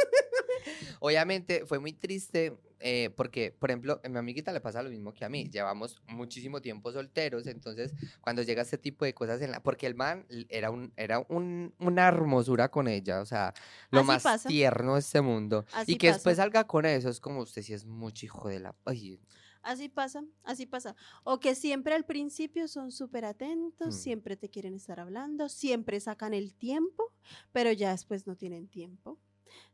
[1.00, 5.12] Obviamente fue muy triste eh, porque, por ejemplo, a mi amiguita le pasa lo mismo
[5.14, 5.48] que a mí.
[5.50, 9.62] Llevamos muchísimo tiempo solteros, entonces cuando llega este tipo de cosas en la...
[9.62, 13.52] Porque el man era, un, era un- una hermosura con ella, o sea,
[13.90, 14.48] lo Así más pasa.
[14.48, 15.64] tierno de este mundo.
[15.72, 16.42] Así y que después pasa.
[16.42, 18.74] salga con eso, es como usted si es mucho hijo de la...
[18.84, 19.20] Ay,
[19.62, 20.96] Así pasa, así pasa.
[21.22, 23.98] O que siempre al principio son súper atentos, Mm.
[23.98, 27.12] siempre te quieren estar hablando, siempre sacan el tiempo,
[27.52, 29.18] pero ya después no tienen tiempo.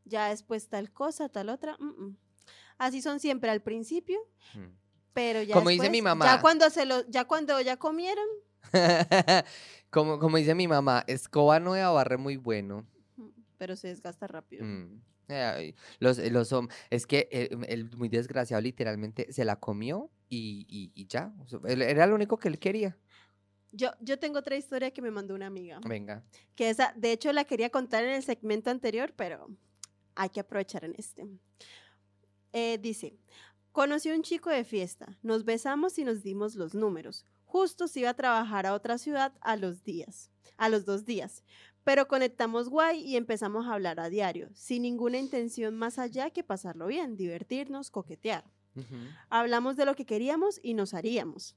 [0.03, 1.77] Ya después tal cosa, tal otra.
[1.79, 2.17] mm, mm.
[2.77, 4.19] Así son siempre al principio,
[4.53, 4.67] mm.
[5.13, 6.25] pero ya Como dice mi mamá.
[6.25, 8.25] Ya cuando se lo, ya cuando ya comieron,
[9.89, 12.85] como, como dice mi mamá, escoba nueva barre muy bueno.
[13.57, 14.63] pero se desgasta rápido.
[14.65, 15.01] Mm.
[15.99, 16.53] Los, eh, los
[16.89, 21.33] es que el, el muy desgraciado literalmente se la comió y, y- y ya.
[21.67, 22.97] era lo único que él quería.
[23.73, 26.23] Yo, yo tengo otra historia que me mandó una amiga, Venga.
[26.55, 29.49] que esa, de hecho, la quería contar en el segmento anterior, pero
[30.15, 31.27] hay que aprovechar en este.
[32.53, 33.17] Eh, dice,
[33.71, 37.25] conocí a un chico de fiesta, nos besamos y nos dimos los números.
[37.45, 41.43] Justo se iba a trabajar a otra ciudad a los días, a los dos días.
[41.83, 46.43] Pero conectamos guay y empezamos a hablar a diario, sin ninguna intención más allá que
[46.43, 48.43] pasarlo bien, divertirnos, coquetear.
[49.29, 51.55] Hablamos de lo que queríamos y nos haríamos.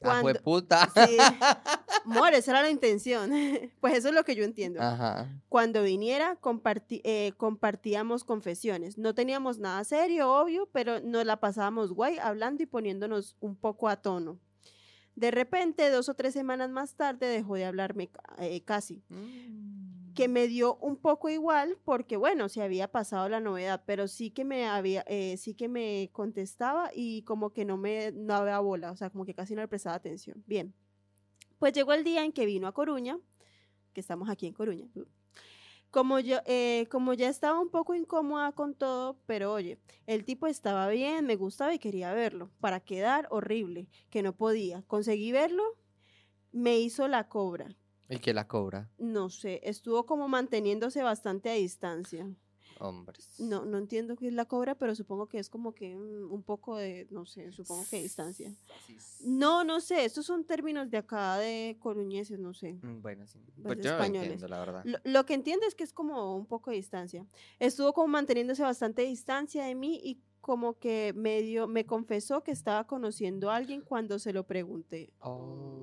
[0.00, 0.88] Ah, Cuando- puta.
[0.94, 1.16] Sí.
[2.04, 3.30] Amor, esa era la intención.
[3.80, 4.80] Pues eso es lo que yo entiendo.
[4.82, 5.28] Ajá.
[5.48, 8.98] Cuando viniera, comparti- eh, compartíamos confesiones.
[8.98, 13.88] No teníamos nada serio, obvio, pero nos la pasábamos guay hablando y poniéndonos un poco
[13.88, 14.38] a tono.
[15.14, 19.02] De repente, dos o tres semanas más tarde, dejó de hablarme eh, casi.
[19.10, 19.91] Mm.
[20.14, 24.30] Que me dio un poco igual porque, bueno, se había pasado la novedad, pero sí
[24.30, 28.58] que me había, eh, sí que me contestaba y como que no me no había
[28.58, 30.42] bola, o sea, como que casi no le prestaba atención.
[30.46, 30.74] Bien.
[31.58, 33.18] Pues llegó el día en que vino a Coruña,
[33.92, 34.88] que estamos aquí en Coruña.
[35.92, 40.46] Como yo, eh, como ya estaba un poco incómoda con todo, pero oye, el tipo
[40.46, 42.50] estaba bien, me gustaba y quería verlo.
[42.60, 44.82] Para quedar horrible, que no podía.
[44.86, 45.62] Conseguí verlo,
[46.50, 47.76] me hizo la cobra.
[48.08, 48.88] El que la cobra.
[48.98, 52.28] No sé, estuvo como manteniéndose bastante a distancia.
[52.78, 53.38] Hombres.
[53.38, 56.42] No, no entiendo qué es la cobra, pero supongo que es como que mm, un
[56.42, 58.52] poco de, no sé, supongo que distancia.
[59.24, 62.72] No, no sé, estos son términos de acá de coruñeses, no sé.
[62.82, 63.38] Mm, Bueno, sí.
[63.62, 64.22] Pues yo no españoles.
[64.32, 64.82] entiendo, la verdad.
[64.84, 67.24] Lo, lo que entiendo es que es como un poco de distancia.
[67.60, 72.84] Estuvo como manteniéndose bastante distancia de mí y como que medio me confesó que estaba
[72.88, 75.12] conociendo a alguien cuando se lo pregunté.
[75.20, 75.78] Oh.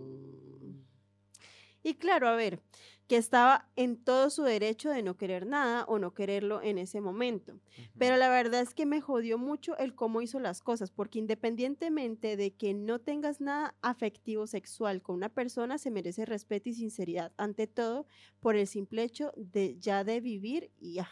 [1.84, 2.62] Y claro, a ver,
[3.08, 7.02] que estaba en todo su derecho de no querer nada o no quererlo en ese
[7.02, 7.60] momento.
[7.98, 12.38] Pero la verdad es que me jodió mucho el cómo hizo las cosas, porque independientemente
[12.38, 17.32] de que no tengas nada afectivo sexual con una persona, se merece respeto y sinceridad,
[17.38, 18.06] ante todo
[18.42, 21.10] por el simple hecho de ya de vivir y ya.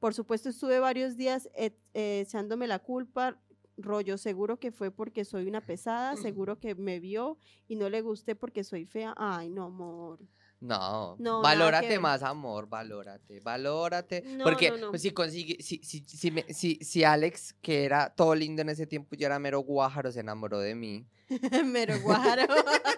[0.00, 3.40] Por supuesto, estuve varios días eh, echándome la culpa,
[3.78, 8.02] rollo, seguro que fue porque soy una pesada, seguro que me vio y no le
[8.02, 9.14] gusté porque soy fea.
[9.16, 10.18] Ay, no, amor.
[10.60, 14.22] No, No, valórate más, amor, valórate, valórate.
[14.26, 18.10] No, porque no, pues, si consigue, si, si, si, me- si, si Alex, que era
[18.10, 21.06] todo lindo en ese tiempo, yo era mero guájaro, se enamoró de mí.
[21.64, 22.42] Mero guaro.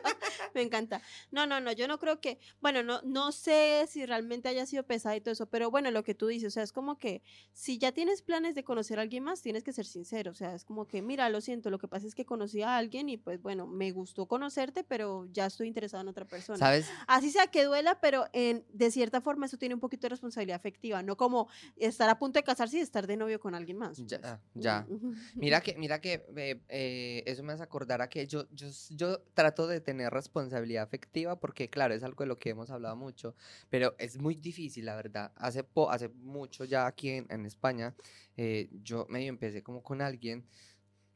[0.54, 1.02] Me encanta.
[1.30, 4.84] No, no, no, yo no creo que, bueno, no, no sé si realmente haya sido
[4.84, 7.22] pesada y todo eso, pero bueno, lo que tú dices, o sea, es como que
[7.52, 10.54] si ya tienes planes de conocer a alguien más, tienes que ser sincero, o sea,
[10.54, 13.16] es como que, mira, lo siento, lo que pasa es que conocí a alguien y
[13.16, 16.58] pues bueno, me gustó conocerte, pero ya estoy interesado en otra persona.
[16.58, 16.90] ¿Sabes?
[17.06, 20.56] Así sea que duela, pero en, de cierta forma eso tiene un poquito de responsabilidad
[20.56, 23.98] afectiva, no como estar a punto de casarse y estar de novio con alguien más.
[24.06, 24.64] Ya, pues.
[24.64, 24.86] ya.
[25.34, 29.20] Mira que, mira que eh, eh, eso me hace acordar a que yo, yo, yo
[29.34, 30.39] trato de tener responsabilidad
[30.82, 33.34] afectiva porque, claro, es algo de lo que hemos hablado mucho,
[33.68, 35.32] pero es muy difícil, la verdad.
[35.36, 37.94] Hace, po- hace mucho ya aquí en, en España,
[38.36, 40.46] eh, yo medio empecé como con alguien,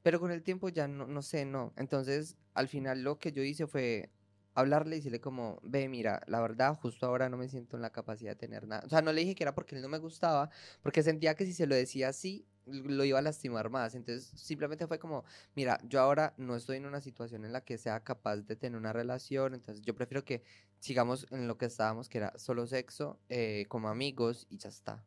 [0.03, 1.73] pero con el tiempo ya no, no sé, no.
[1.77, 4.11] Entonces, al final lo que yo hice fue
[4.55, 7.91] hablarle y decirle como, ve, mira, la verdad, justo ahora no me siento en la
[7.91, 8.83] capacidad de tener nada.
[8.87, 10.51] O sea, no le dije que era porque él no me gustaba,
[10.83, 13.95] porque sentía que si se lo decía así, lo iba a lastimar más.
[13.95, 15.25] Entonces, simplemente fue como,
[15.55, 18.79] mira, yo ahora no estoy en una situación en la que sea capaz de tener
[18.79, 20.43] una relación, entonces yo prefiero que
[20.81, 25.05] sigamos en lo que estábamos, que era solo sexo, eh, como amigos y ya está.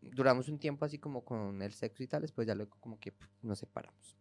[0.00, 3.12] Duramos un tiempo así como con el sexo y tal, después ya luego como que
[3.42, 4.16] nos separamos.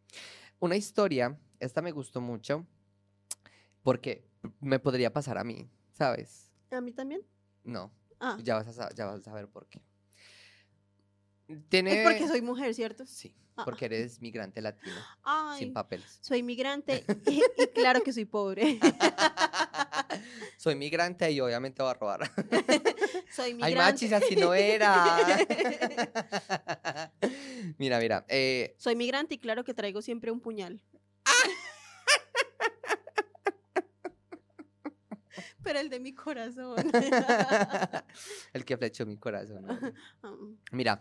[0.59, 2.65] Una historia, esta me gustó mucho,
[3.83, 4.27] porque
[4.59, 6.51] me podría pasar a mí, ¿sabes?
[6.71, 7.21] ¿A mí también?
[7.63, 9.81] No, Ah, ya vas a, ya vas a saber por qué.
[11.69, 12.01] Tiene...
[12.01, 13.05] es porque soy mujer, ¿cierto?
[13.05, 13.65] Sí, Ah.
[13.65, 16.19] porque eres migrante latino, Ay, sin papeles.
[16.21, 18.79] soy migrante y, y claro que soy pobre.
[20.57, 22.31] Soy migrante y obviamente voy a robar.
[23.31, 23.75] soy Ay, migrante.
[23.77, 25.37] machis, así no era.
[27.77, 28.25] mira, mira.
[28.27, 30.81] eh, Soy migrante y claro que traigo siempre un puñal.
[35.63, 36.75] Pero el de mi corazón.
[38.53, 39.65] el que flechó mi corazón.
[39.65, 40.57] ¿no?
[40.71, 40.99] Mira,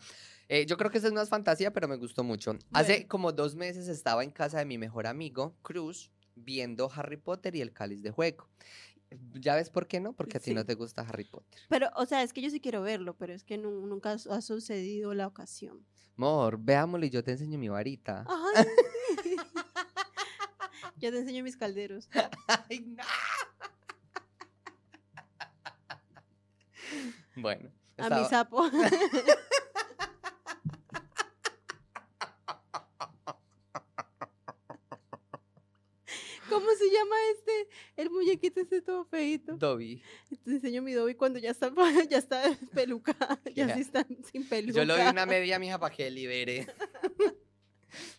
[0.48, 2.56] eh, yo creo que eso es más fantasía, pero me gustó mucho.
[2.72, 7.54] Hace como dos meses estaba en casa de mi mejor amigo, Cruz, viendo Harry Potter
[7.56, 8.48] y el cáliz de juego.
[9.34, 10.14] ¿Ya ves por qué no?
[10.14, 11.60] Porque a ti no te gusta Harry Potter.
[11.68, 14.18] Pero, o sea, es que yo sí quiero verlo, pero es que nu- nunca ha
[14.18, 15.86] su- ha sucedido la ocasión.
[16.16, 18.24] Amor, veámoslo y yo te enseño mi varita.
[18.26, 18.66] Ay.
[20.96, 22.08] yo te enseño mis calderos.
[22.68, 23.04] Ay, no.
[27.36, 27.70] Bueno.
[27.98, 28.62] A mi sapo.
[36.48, 37.68] ¿Cómo se llama este?
[37.96, 39.56] El muñequito este todo feito.
[39.56, 40.02] Dobby.
[40.44, 41.70] Te enseño mi Dobby cuando ya está,
[42.10, 43.14] ya está peluca.
[43.54, 44.78] Ya sí está sin peluca.
[44.78, 46.66] Yo le doy una media, mija, para que libere.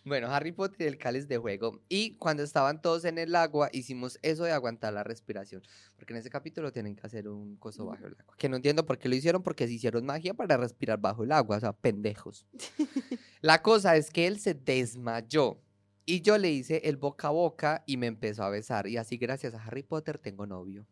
[0.04, 1.82] bueno, Harry Potter y el cáliz de juego.
[1.90, 5.62] Y cuando estaban todos en el agua, hicimos eso de aguantar la respiración.
[5.96, 8.36] Porque en ese capítulo tienen que hacer un coso bajo el agua.
[8.38, 11.32] Que no entiendo por qué lo hicieron, porque se hicieron magia para respirar bajo el
[11.32, 11.58] agua.
[11.58, 12.46] O sea, pendejos.
[13.42, 15.62] la cosa es que él se desmayó.
[16.06, 18.88] Y yo le hice el boca a boca y me empezó a besar.
[18.88, 20.88] Y así, gracias a Harry Potter, tengo novio.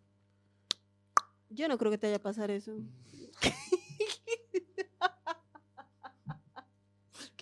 [1.49, 2.77] Yo no creo que te vaya a pasar eso.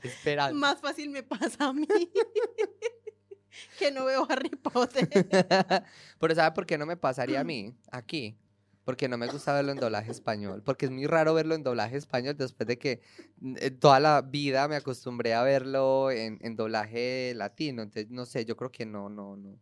[0.03, 0.51] ¿Qué esperas?
[0.53, 1.87] Más fácil me pasa a mí.
[3.79, 5.07] que no veo Harry Potter.
[6.19, 8.37] Pero ¿sabe por qué no me pasaría a mí aquí?
[8.83, 10.61] Porque no me gusta verlo en doblaje español.
[10.61, 13.01] Porque es muy raro verlo en doblaje español después de que
[13.39, 17.81] mm, eh, toda la vida me acostumbré a verlo en, en doblaje latino.
[17.81, 19.57] Entonces, no sé, yo creo que no, no, no,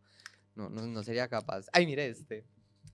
[0.55, 1.67] no, no, no sería capaz.
[1.71, 2.45] Ay, mire este.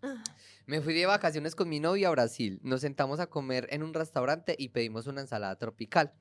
[0.02, 0.22] Ah,
[0.66, 2.60] Me fui de vacaciones con mi novia a Brasil.
[2.62, 6.14] Nos sentamos a comer en un restaurante y pedimos una ensalada tropical.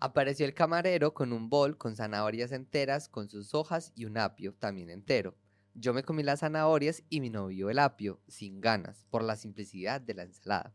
[0.00, 4.54] Apareció el camarero con un bol con zanahorias enteras, con sus hojas y un apio
[4.54, 5.36] también entero.
[5.74, 10.00] Yo me comí las zanahorias y mi novio el apio, sin ganas, por la simplicidad
[10.00, 10.74] de la ensalada.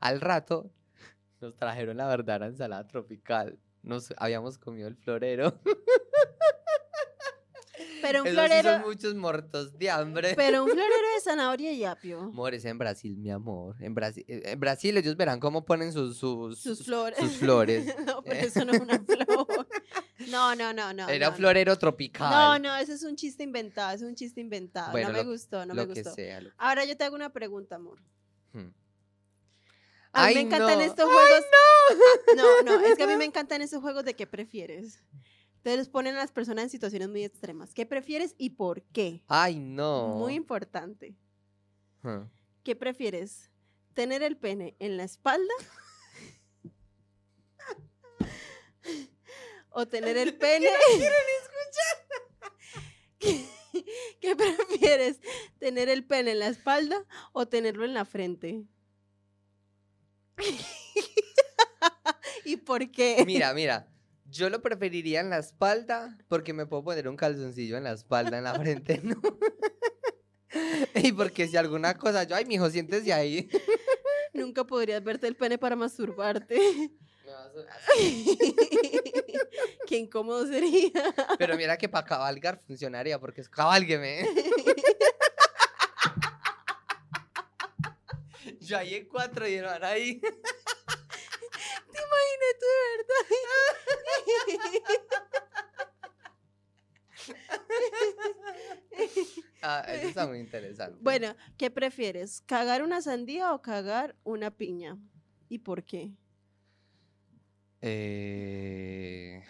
[0.00, 0.72] Al rato
[1.40, 3.58] nos trajeron la verdadera ensalada tropical.
[3.82, 5.60] Nos habíamos comido el florero.
[8.08, 8.70] Pero un Esos florero.
[8.72, 10.34] son muchos muertos de hambre.
[10.34, 12.20] Pero un florero de zanahoria y apio.
[12.20, 13.76] Amor, es en Brasil, mi amor.
[13.80, 17.18] En Brasil, en Brasil ellos verán cómo ponen sus, sus, Sus flores.
[17.18, 17.94] sus flores.
[18.06, 19.68] no, pero eso no es una flor.
[20.28, 21.08] No, no, no, no.
[21.08, 22.30] Era no, florero tropical.
[22.30, 24.90] No, no, eso es un chiste inventado, es un chiste inventado.
[24.92, 26.14] Bueno, no me lo- gustó, no lo me que gustó.
[26.16, 26.40] sea.
[26.40, 28.00] lo- Ahora yo te hago una pregunta, amor.
[28.52, 28.70] Hmm.
[30.12, 30.84] A mí Ay, me encantan no.
[30.84, 31.44] estos juegos.
[32.36, 32.62] no.
[32.62, 35.04] no, es que a mí me encantan esos juegos de qué prefieres.
[35.72, 37.74] Entonces ponen a las personas en situaciones muy extremas.
[37.74, 39.22] ¿Qué prefieres y por qué?
[39.28, 40.16] Ay, no.
[40.16, 41.14] Muy importante.
[42.62, 43.50] ¿Qué prefieres?
[43.92, 45.52] ¿Tener el pene en la espalda?
[49.70, 50.68] ¿O tener el pene?
[53.18, 53.44] ¿Qué,
[54.20, 55.20] qué prefieres?
[55.20, 58.64] ¿Tener ¿Tener el pene en la espalda o tenerlo en la frente?
[62.46, 63.22] ¿Y por qué?
[63.26, 63.86] Mira, mira.
[64.30, 68.36] Yo lo preferiría en la espalda porque me puedo poner un calzoncillo en la espalda,
[68.38, 69.20] en la frente, ¿no?
[70.94, 73.48] y porque si alguna cosa, yo, ay, mijo, siéntese ahí.
[74.34, 76.56] Nunca podrías verte el pene para masturbarte.
[77.24, 77.66] Me vas a-
[79.86, 80.90] Qué incómodo sería.
[81.38, 84.26] Pero mira que para cabalgar funcionaría porque es cabálgueme.
[88.60, 90.20] Yo ahí en cuatro y man ahí.
[99.70, 100.98] Ah, eso está muy interesante.
[101.02, 102.42] bueno, ¿qué prefieres?
[102.46, 104.96] ¿Cagar una sandía o cagar una piña?
[105.50, 106.12] ¿Y por qué?
[107.80, 109.42] Eh,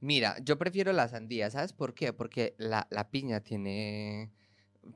[0.00, 2.12] Mira, yo prefiero la sandía, ¿sabes por qué?
[2.12, 4.30] Porque la, la piña tiene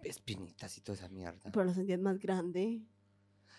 [0.03, 1.51] espinitas y toda esa mierda.
[1.53, 2.81] Pero la sandía es más grande.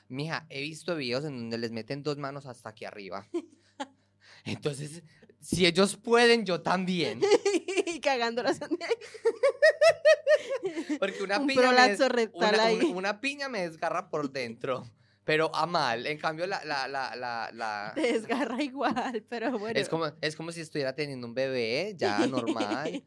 [0.08, 3.28] Mija, he visto videos en donde les meten dos manos hasta aquí arriba.
[4.46, 5.04] Entonces,
[5.40, 7.22] si ellos pueden, yo también.
[7.96, 8.88] y cagando la sandía.
[11.00, 12.80] Porque una Un piña, me, ahí.
[12.94, 14.90] una piña me desgarra por dentro,
[15.24, 16.06] pero a mal.
[16.08, 19.80] En cambio, la, la, la, la, la- Te desgarra igual, pero bueno.
[19.80, 23.04] es, como, es como si estuviera teniendo un bebé, ya normal.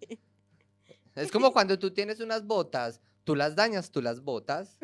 [1.15, 4.79] Es como cuando tú tienes unas botas, tú las dañas, tú las botas.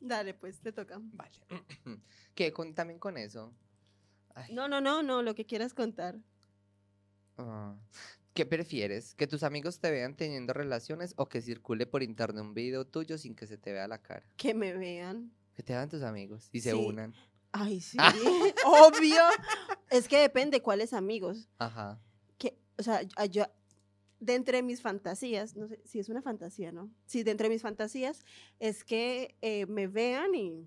[0.00, 0.98] Dale, pues, te toca.
[1.00, 1.38] Vale.
[2.34, 2.52] ¿Qué?
[2.52, 3.52] Con, también con eso.
[4.38, 6.16] Ay, No, no, no, no, lo que quieras contar.
[7.38, 7.74] ah.
[8.34, 9.14] ¿Qué prefieres?
[9.16, 13.18] ¿Que tus amigos te vean teniendo relaciones o que circule por internet un video tuyo
[13.18, 14.24] sin que se te vea la cara?
[14.36, 15.32] Que me vean.
[15.56, 17.14] Que te vean tus amigos y se unan.
[17.50, 17.96] Ay, sí,
[18.64, 19.22] obvio.
[19.90, 21.48] Es que depende cuáles amigos.
[21.58, 21.98] Ajá.
[22.38, 23.46] Que, o sea, yo-
[24.20, 26.90] de entre mis fantasías, no sé si es una fantasía, ¿no?
[27.06, 28.24] Sí, de entre mis fantasías
[28.60, 30.64] es que eh, me vean y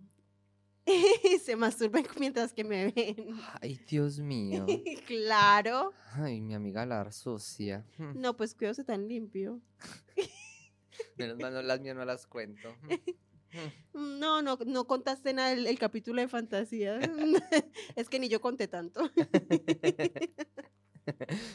[1.44, 3.36] se masturben mientras que me ven.
[3.62, 4.66] Ay, Dios mío.
[5.08, 5.94] claro.
[6.14, 7.86] Ay, mi amiga la sucia.
[7.98, 9.62] No, pues cuídose tan limpio.
[11.18, 12.76] Menos mal no las mías no las cuento.
[13.94, 17.00] No, no, no contaste nada el, el capítulo de fantasía.
[17.96, 19.10] es que ni yo conté tanto.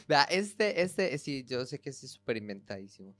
[0.07, 3.15] Vea, este, este, sí, yo sé que este es súper inventadísimo.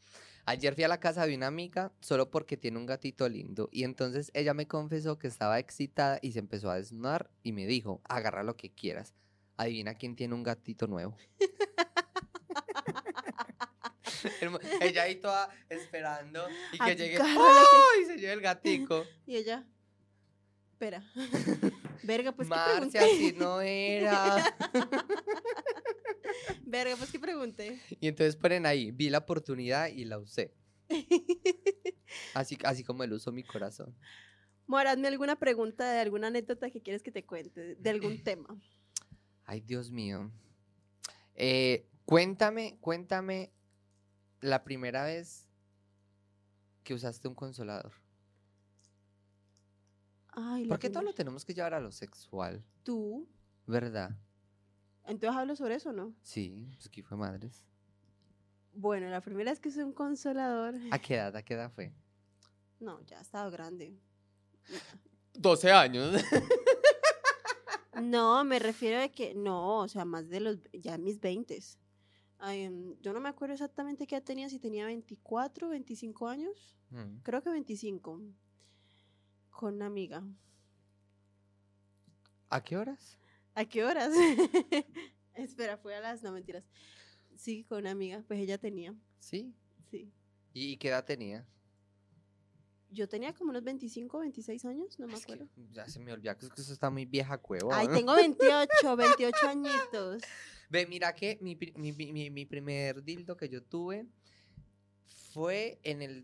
[0.49, 3.83] Ayer fui a la casa de una amiga solo porque tiene un gatito lindo y
[3.83, 7.99] entonces ella me confesó que estaba excitada y se empezó a desnudar y me dijo,
[8.05, 9.13] agarra lo que quieras.
[9.57, 11.17] Adivina quién tiene un gatito nuevo.
[14.79, 18.03] Ella ahí toda esperando y que llegue Agarra lo ¡ay!
[18.03, 19.03] y se lleve el gatico.
[19.27, 19.65] Y ella,
[20.71, 21.03] espera.
[22.07, 23.43] Verga, pues Marcia, qué así pregunté.
[23.43, 24.55] no era.
[26.65, 27.81] Verga, pues qué pregunté.
[27.99, 30.53] Y entonces ponen ahí, vi la oportunidad y la usé.
[32.33, 33.93] Así, así como él usó mi corazón.
[34.67, 38.57] Mora, hazme alguna pregunta de alguna anécdota que quieres que te cuente, de algún tema.
[39.43, 40.31] Ay, Dios mío.
[41.35, 43.51] Eh, cuéntame, cuéntame
[44.39, 45.49] la primera vez
[46.83, 47.91] que usaste un consolador.
[50.39, 52.63] Ay, ¿Por qué todo lo tenemos que llevar a lo sexual?
[52.83, 53.27] Tú.
[53.65, 54.15] ¿Verdad?
[55.03, 56.13] Entonces hablo sobre eso, ¿no?
[56.21, 57.63] Sí, pues aquí fue madres.
[58.71, 60.75] Bueno, la primera vez que usé un consolador.
[60.91, 61.35] ¿A qué edad?
[61.35, 61.91] ¿A qué edad fue?
[62.79, 63.97] No, ya estaba grande.
[65.33, 66.21] 12 años.
[67.99, 71.59] No, me refiero a que no, o sea, más de los, ya mis 20.
[73.01, 76.77] yo no me acuerdo exactamente qué edad tenía, si tenía 24, 25 años.
[76.91, 77.21] Mm.
[77.23, 78.21] Creo que 25.
[79.57, 80.21] Con una amiga.
[82.51, 83.17] ¿A qué horas?
[83.55, 84.11] ¿A qué horas?
[85.33, 86.63] Espera, fue a las, no mentiras.
[87.35, 89.51] Sí, con una amiga, pues ella tenía, Sí.
[89.89, 90.11] sí.
[90.53, 91.43] ¿Y qué edad tenía?
[92.91, 95.51] Yo tenía como unos 25, 26 años, no me Es que acuerdo.
[95.73, 97.73] ya se me olvidó que es que eso está muy vieja cuevo.
[97.73, 100.21] Ay, tengo 28, 28 añitos.
[100.69, 104.05] Ve, mira que mi, mi, mi- mi- primer dildo que yo tuve
[105.33, 106.23] fue en el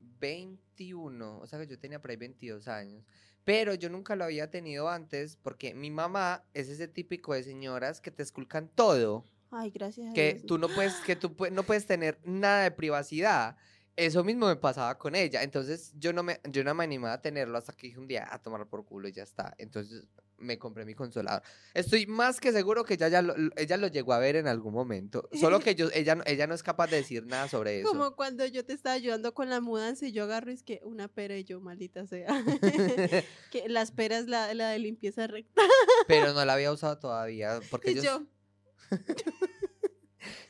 [0.00, 1.38] 2021.
[1.40, 3.04] O sea que yo tenía por ahí 22 años.
[3.44, 8.00] Pero yo nunca lo había tenido antes porque mi mamá es ese típico de señoras
[8.00, 9.24] que te esculcan todo.
[9.50, 10.46] Ay, gracias a Que Dios.
[10.46, 13.56] tú no puedes, que tú no puedes tener nada de privacidad.
[13.96, 15.42] Eso mismo me pasaba con ella.
[15.42, 18.28] Entonces yo no me, yo no me animaba a tenerlo hasta que dije un día
[18.30, 19.54] a tomar por culo y ya está.
[19.58, 20.04] Entonces
[20.40, 21.42] me compré mi consolador.
[21.74, 24.72] Estoy más que seguro que ella, ya lo, ella lo llegó a ver en algún
[24.74, 25.28] momento.
[25.38, 27.88] Solo que yo, ella, no- ella no es capaz de decir nada sobre eso.
[27.90, 30.80] Como cuando yo te estaba ayudando con la mudanza y yo agarro y es que
[30.84, 32.26] una pera y yo, maldita sea.
[33.52, 35.62] que las peras la, la de limpieza recta.
[36.08, 37.60] Pero no la había usado todavía.
[37.70, 38.26] Porque ellos, yo,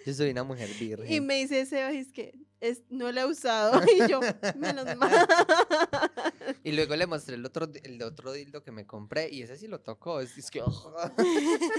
[0.07, 1.11] Yo soy una mujer virgen.
[1.13, 3.81] Y me dice Sebas, es que es, no la he usado.
[3.97, 4.21] Y yo,
[4.57, 5.11] menos mal.
[6.65, 9.67] Y luego le mostré el otro, el otro dildo que me compré y ese sí
[9.67, 10.21] lo tocó.
[10.21, 10.61] Es, es que.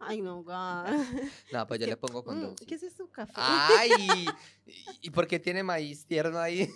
[0.00, 0.86] Ay, no, God.
[1.52, 2.60] No, pues yo le pongo con Mm, dos.
[2.66, 3.32] ¿Qué es eso, café?
[3.36, 4.26] ¡Ay!
[5.00, 6.70] ¿Y por qué tiene maíz tierno ahí?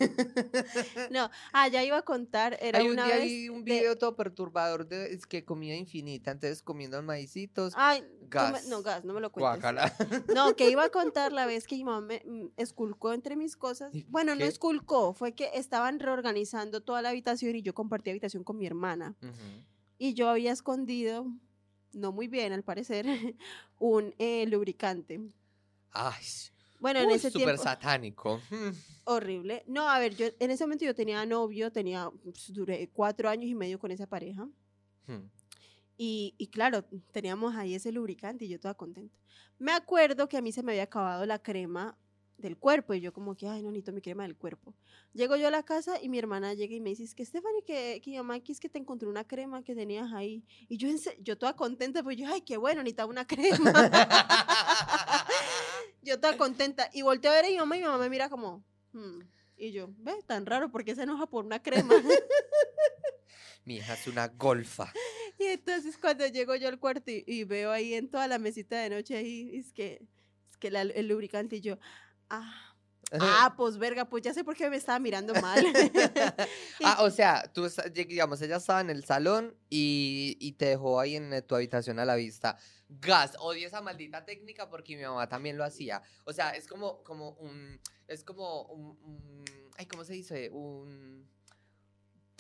[1.10, 3.98] No, ah, ya iba a contar, era Hay un una día vez un de- video
[3.98, 7.74] todo perturbador de es que comida infinita, entonces comiendo maicitos.
[7.76, 8.66] Ay, me- gas.
[8.66, 9.60] no, gas, no me lo cuentes.
[9.60, 9.94] Guácala.
[10.34, 12.46] No, que iba a contar la vez que mi mamá me mm,
[13.10, 13.94] esculcó entre mis cosas.
[13.94, 14.46] ¿Y Bueno, no qué?
[14.46, 19.14] esculcó, fue que estaban reorganizando toda la habitación y yo compartí habitación con mi hermana.
[19.22, 19.32] Ujú.
[19.98, 21.26] Y yo había escondido,
[21.92, 23.04] no muy bien al parecer,
[23.78, 25.20] un eh, lubricante.
[25.92, 26.22] Ay,
[26.78, 28.40] Bueno, en uy, ese súper satánico.
[28.50, 28.70] Mm.
[29.04, 29.64] horrible.
[29.66, 33.50] No, a ver, yo en ese momento yo tenía novio, tenía, pues, duré cuatro años
[33.50, 34.48] y medio con esa pareja.
[35.06, 35.28] Mm.
[35.98, 39.14] Y, y claro, teníamos ahí ese lubricante y yo toda contenta.
[39.58, 41.98] Me acuerdo que a mí se me había acabado la crema
[42.40, 44.74] del cuerpo y yo como que, ay, no necesito mi crema del cuerpo.
[45.12, 47.62] Llego yo a la casa y mi hermana llega y me dice, es que Stephanie,
[47.64, 50.42] que, que mamá aquí es que te encontré una crema que tenías ahí.
[50.68, 50.88] Y yo,
[51.20, 53.72] yo toda contenta, pues yo, ay, qué bueno, necesitaba una crema.
[56.02, 56.90] yo toda contenta.
[56.92, 59.20] Y volteo a ver a mi mamá y mi mamá me mira como, "Hmm".
[59.56, 61.94] Y yo, ve, tan raro, porque se enoja por una crema?
[63.66, 64.92] Mi hija es una golfa.
[65.38, 68.78] Y entonces cuando llego yo al cuarto y, y veo ahí en toda la mesita
[68.78, 70.02] de noche ahí, es que,
[70.50, 71.78] es que la- el lubricante y yo,
[72.30, 72.74] ah,
[73.20, 75.64] ah, pues verga, pues ya sé por qué me estaba mirando mal.
[76.84, 81.16] Ah, o sea, tú, digamos, ella estaba en el salón y, y te dejó ahí
[81.16, 82.56] en tu habitación a la vista.
[82.88, 86.02] Gas, odio esa maldita técnica porque mi mamá también lo hacía.
[86.24, 87.78] O sea, es como, como un,
[88.08, 89.44] es como un, un-
[89.76, 90.50] ay, ¿cómo se dice?
[90.50, 91.28] Un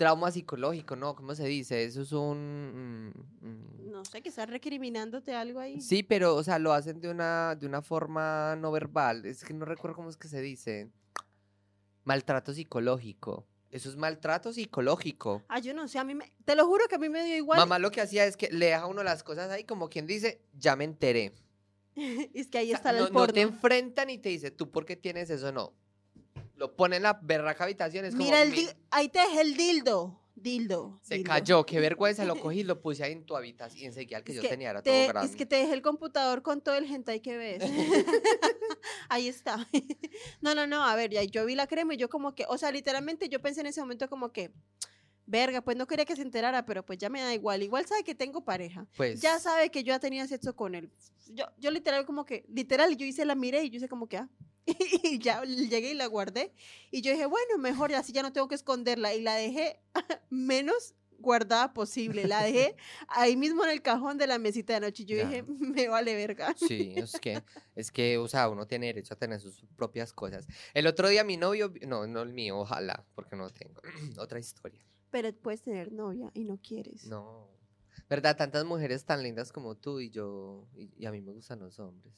[0.00, 1.14] trauma psicológico, ¿no?
[1.14, 1.84] ¿Cómo se dice?
[1.84, 3.12] Eso es un...
[3.42, 5.78] mm, mm, no sé, que estás recriminándote algo ahí.
[5.82, 9.26] Sí, pero, o sea, lo hacen de una, de una forma no verbal.
[9.26, 10.88] Es que no recuerdo cómo es que se dice.
[12.04, 13.46] Maltrato psicológico.
[13.68, 15.42] Eso es maltrato psicológico.
[15.48, 17.36] Ah, yo no sé, a mí me, te lo juro que a mí me dio
[17.36, 17.58] igual.
[17.58, 20.06] Mamá lo que hacía es que le deja a uno las cosas ahí como quien
[20.06, 21.34] dice, ya me enteré.
[22.34, 23.34] es que ahí O sea, está no, el no porno.
[23.34, 25.52] te enfrentan y te dice, ¿tú por qué tienes eso?
[25.52, 25.74] No.
[26.60, 28.04] Lo pone en la berraca habitación.
[28.04, 30.18] Es como, Mira, el "Mi- di- ahí te dejé el dildo.
[30.34, 31.00] Dildo.
[31.02, 31.28] se dildo.
[31.28, 33.82] cayó, qué vergüenza, lo cogí y lo puse ahí en tu habitación.
[33.82, 35.36] Y enseguida el que Es yo que tenía era te- todo es grande.
[35.36, 37.60] que te dejé el computador con todo el hentai que ves.
[39.08, 39.66] Ahí está.
[40.42, 42.58] No, no, no, a ver, ya yo vi la crema y yo como que, o
[42.58, 44.52] sea, literalmente yo pensé en ese momento como que,
[45.26, 47.62] verga, pues no quería que se enterara, pero pues ya me da igual.
[47.62, 48.86] Igual sabe que tengo pareja.
[48.96, 50.90] Pues, Ya sabe que yo ya tenía sexo con él.
[51.28, 54.18] Yo, yo literal como que, literal, yo hice la miré y yo hice como que,
[54.18, 54.28] ah.
[55.04, 56.52] Y ya llegué y la guardé.
[56.90, 59.14] Y yo dije, bueno, mejor así ya no tengo que esconderla.
[59.14, 59.80] Y la dejé
[60.30, 62.26] menos guardada posible.
[62.26, 62.76] La dejé
[63.08, 65.02] ahí mismo en el cajón de la mesita de noche.
[65.02, 65.26] Y yo Ya.
[65.28, 66.54] dije, me vale verga.
[66.56, 67.42] Sí, es que,
[67.74, 70.46] es que, o sea, uno tiene derecho a tener sus propias cosas.
[70.74, 73.80] El otro día mi novio, vi- no, no el mío, ojalá, porque no tengo.
[74.18, 74.84] Otra historia.
[75.10, 77.04] Pero puedes tener novia y no quieres.
[77.06, 77.48] No.
[78.08, 78.36] ¿Verdad?
[78.36, 81.78] Tantas mujeres tan lindas como tú y yo, y, y a mí me gustan los
[81.80, 82.14] hombres.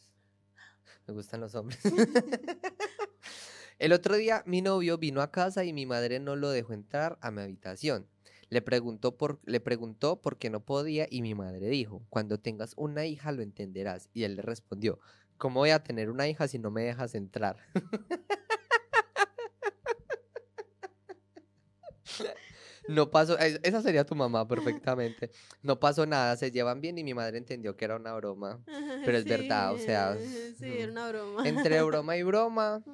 [1.07, 1.79] Me gustan los hombres.
[3.79, 7.19] El otro día mi novio vino a casa y mi madre no lo dejó entrar
[7.21, 8.07] a mi habitación.
[8.49, 12.75] Le preguntó por, le preguntó por qué no podía y mi madre dijo, cuando tengas
[12.77, 14.09] una hija lo entenderás.
[14.13, 15.01] Y él le respondió,
[15.39, 17.57] ¿cómo voy a tener una hija si no me dejas entrar?
[22.89, 25.31] No pasó, es- esa sería tu mamá perfectamente.
[25.63, 28.61] No pasó nada, se llevan bien y mi madre entendió que era una broma.
[29.05, 30.17] Pero es verdad, o sea,
[30.59, 31.49] Sí, era una broma.
[31.49, 32.83] Entre broma y broma.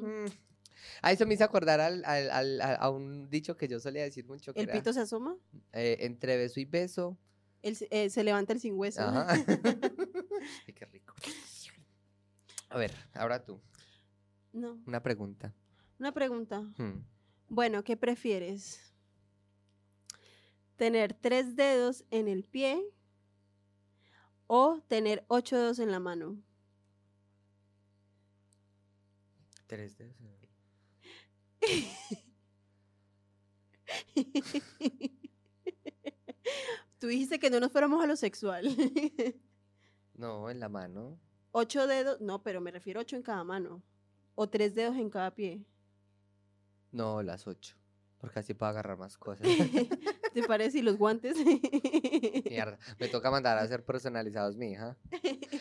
[0.00, 0.24] Mm.
[0.24, 0.26] mm.
[1.02, 4.26] A eso me hizo acordar al- al- al- a, un dicho que yo solía decir
[4.26, 5.36] mucho, que ¿El era, pito se asoma?
[5.72, 7.16] eh, entre beso y beso.
[7.62, 9.00] El eh, se levanta el sin hueso.
[9.02, 9.26] Ajá.
[10.66, 11.14] Ay, qué rico.
[12.70, 13.60] A ver, ahora tú,
[14.52, 15.52] No, una pregunta.
[15.98, 16.60] una pregunta.
[16.78, 17.02] Hmm.
[17.48, 18.89] Bueno, ¿qué prefieres?
[20.80, 22.82] ¿Tener tres dedos en el pie
[24.46, 26.38] o tener ocho dedos en la mano?
[29.66, 30.16] Tres dedos.
[36.98, 38.64] Tú dijiste que no nos fuéramos a lo sexual.
[40.14, 41.18] No, en la mano.
[41.52, 43.82] ocho dedos, no, pero me refiero a ocho en cada mano.
[44.34, 45.62] O tres dedos en cada pie.
[46.90, 47.79] No, las ocho.
[48.20, 49.46] Porque así puedo agarrar más cosas.
[50.34, 50.78] ¿Te parece?
[50.78, 51.36] ¿Y los guantes?
[52.50, 54.96] Mierda, me toca mandar a hacer personalizados, mi hija.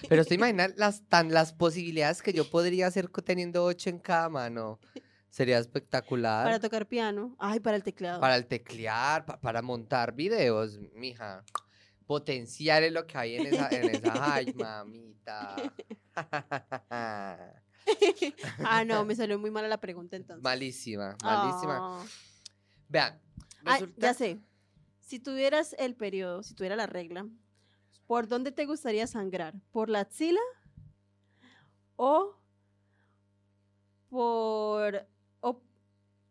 [0.09, 4.27] Pero te imaginas las, tan, las posibilidades que yo podría hacer teniendo ocho en cada
[4.29, 4.79] mano.
[5.29, 6.43] Sería espectacular.
[6.43, 7.35] Para tocar piano.
[7.39, 8.19] Ay, para el teclado.
[8.19, 11.45] Para el teclear, pa- para montar videos, mija.
[12.07, 14.33] Potenciar es lo que hay en esa, en esa.
[14.35, 15.55] Ay, mamita.
[16.89, 20.43] ah, no, me salió muy mala la pregunta entonces.
[20.43, 21.77] malísima, malísima.
[21.79, 22.05] Ah.
[22.89, 23.19] Vean,
[23.65, 24.01] Ah, resulta...
[24.01, 24.39] ya sé.
[24.99, 27.27] Si tuvieras el periodo, si tuviera la regla,
[28.07, 29.53] ¿por dónde te gustaría sangrar?
[29.71, 30.39] ¿Por la axila?
[31.95, 32.35] ¿O
[34.09, 35.05] por,
[35.41, 35.61] o,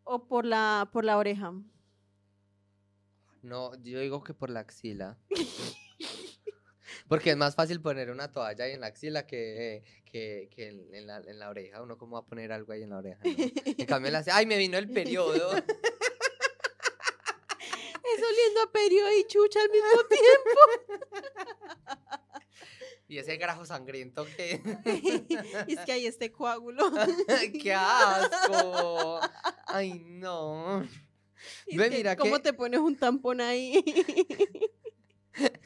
[0.04, 1.52] o por, la, por la oreja?
[3.42, 5.16] No, yo digo que por la axila.
[7.09, 10.94] Porque es más fácil poner una toalla ahí en la axila que, que, que en,
[10.94, 11.82] en la, en la oreja.
[11.82, 13.20] Uno cómo va a poner algo ahí en la oreja.
[13.24, 13.30] ¿no?
[13.64, 14.24] En cambio, la...
[14.32, 15.50] ay, me vino el periodo.
[18.22, 20.60] Oliendo a periodo y chucha al mismo tiempo.
[23.08, 24.60] y ese grajo sangriento que...
[25.68, 26.90] Es que hay este coágulo.
[27.62, 29.20] ¡Qué asco!
[29.66, 30.86] Ay, no.
[31.72, 33.82] Ve, que, mira ¿Cómo que- te pones un tampón ahí?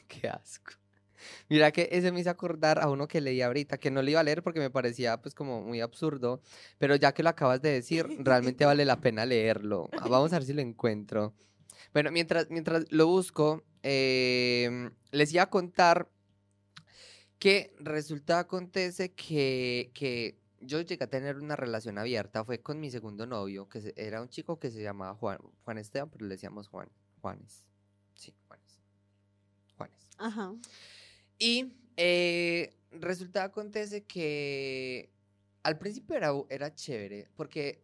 [0.09, 0.73] Qué asco.
[1.49, 4.21] Mira que ese me hizo acordar a uno que leí ahorita, que no le iba
[4.21, 6.41] a leer porque me parecía pues como muy absurdo,
[6.79, 9.89] pero ya que lo acabas de decir, realmente vale la pena leerlo.
[9.99, 11.35] Ah, Vamos a ver si lo encuentro.
[11.93, 16.09] Bueno, mientras, mientras lo busco, em, les iba a contar
[17.39, 22.91] que resulta acontece que, que yo llegué a tener una relación abierta, fue con mi
[22.91, 26.69] segundo novio, que era un chico que se llamaba Juan, Juan Esteban, pero le decíamos
[26.69, 26.89] Juan,
[27.21, 27.65] Juanes.
[28.15, 28.81] Sí, Juanes.
[29.77, 30.09] Juanes.
[30.19, 30.55] Ajá.
[31.39, 35.11] Y eh, resulta acontece que
[35.63, 37.83] al principio era, era chévere, porque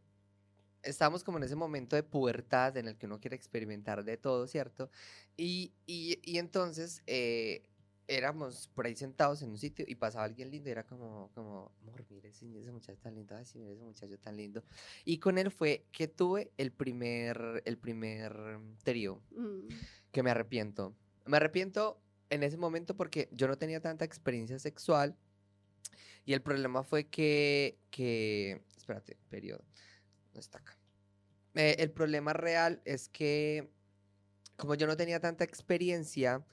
[0.83, 4.47] estábamos como en ese momento de pubertad en el que uno quiere experimentar de todo,
[4.47, 4.91] ¿cierto?
[5.37, 7.69] Y, y, y entonces eh,
[8.09, 11.73] éramos por ahí sentados en un sitio y pasaba alguien lindo y era como, como,
[11.83, 14.65] amor, mire ese, ese muchacho tan lindo, ay, sí, mire ese muchacho tan lindo.
[15.05, 19.69] Y con él fue que tuve el primer, el primer trío Mm.
[20.11, 20.95] que me arrepiento.
[21.27, 22.01] Me arrepiento
[22.31, 25.17] en ese momento porque yo no tenía tanta experiencia sexual
[26.25, 29.65] y el problema fue que, que espérate, periodo,
[30.35, 30.77] no está acá.
[31.55, 33.71] Eh, el problema real es que
[34.57, 36.45] como yo no tenía tanta experiencia,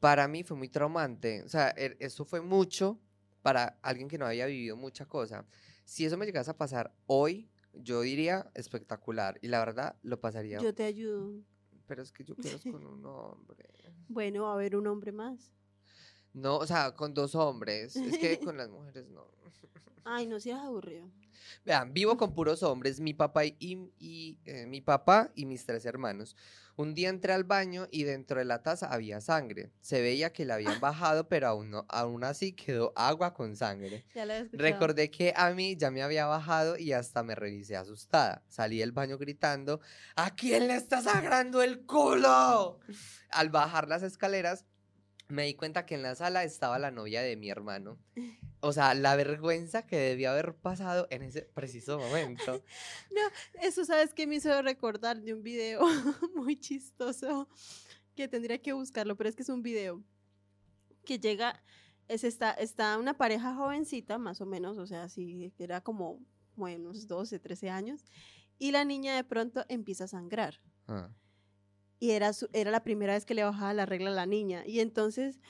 [0.00, 1.42] para mí fue muy traumante.
[1.42, 2.98] O sea, er- eso fue mucho
[3.42, 5.46] para alguien que no había vivido mucha cosa.
[5.84, 9.38] Si eso me llegase a pasar hoy, yo diría espectacular.
[9.42, 10.58] Y la verdad, lo pasaría.
[10.60, 11.42] Yo te ayudo.
[11.86, 13.68] Pero es que yo quiero con un hombre.
[14.08, 15.52] Bueno, a ver un hombre más.
[16.34, 17.96] No, o sea, con dos hombres.
[17.96, 19.26] Es que con las mujeres no.
[20.04, 21.08] Ay, no seas aburrido.
[21.64, 23.54] Vean, vivo con puros hombres, mi papá y,
[23.98, 26.36] y, eh, mi papá y mis tres hermanos.
[26.76, 29.70] Un día entré al baño y dentro de la taza había sangre.
[29.80, 34.04] Se veía que la habían bajado, pero aún, no, aún así quedó agua con sangre.
[34.14, 34.48] Ya la he.
[34.52, 38.42] Recordé que a mí ya me había bajado y hasta me revisé asustada.
[38.48, 39.80] Salí del baño gritando,
[40.16, 42.80] ¿a quién le está sangrando el culo?
[43.30, 44.64] Al bajar las escaleras,
[45.28, 47.98] me di cuenta que en la sala estaba la novia de mi hermano.
[48.66, 52.64] O sea, la vergüenza que debía haber pasado en ese preciso momento.
[53.60, 55.82] Eso, ¿sabes qué me hizo recordar de un video
[56.34, 57.46] muy chistoso?
[58.16, 60.02] Que tendría que buscarlo, pero es que es un video
[61.04, 61.62] que llega,
[62.08, 66.24] es está, está una pareja jovencita, más o menos, o sea, sí, era como,
[66.56, 68.06] bueno, unos 12, 13 años,
[68.58, 70.62] y la niña de pronto empieza a sangrar.
[70.88, 71.10] Ah.
[72.04, 74.62] Y era, su- era la primera vez que le bajaba la regla a la niña.
[74.66, 75.40] Y entonces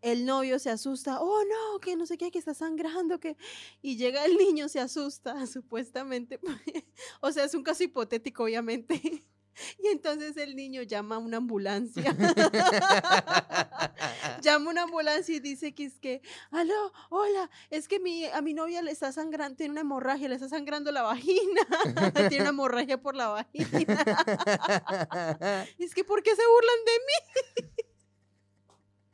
[0.00, 3.36] el novio se asusta, oh no, que no sé qué, que está sangrando, que...
[3.82, 6.38] Y llega el niño, se asusta, supuestamente.
[7.20, 9.24] o sea, es un caso hipotético, obviamente.
[9.82, 12.04] Y entonces el niño llama a una ambulancia.
[14.42, 18.42] llama a una ambulancia y dice que es que, aló, hola, es que mi, a
[18.42, 21.60] mi novia le está sangrando, tiene una hemorragia, le está sangrando la vagina.
[22.28, 24.04] tiene una hemorragia por la vagina.
[25.78, 27.14] es que, ¿por qué se burlan de mí?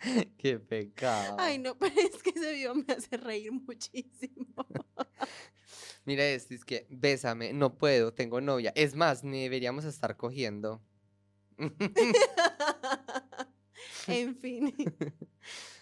[0.38, 1.36] Qué pecado.
[1.38, 4.66] Ay, no, pero es que ese video me hace reír muchísimo.
[6.04, 8.72] Mira este, es que bésame, no puedo, tengo novia.
[8.74, 10.82] Es más, ni deberíamos estar cogiendo.
[14.06, 14.74] en fin.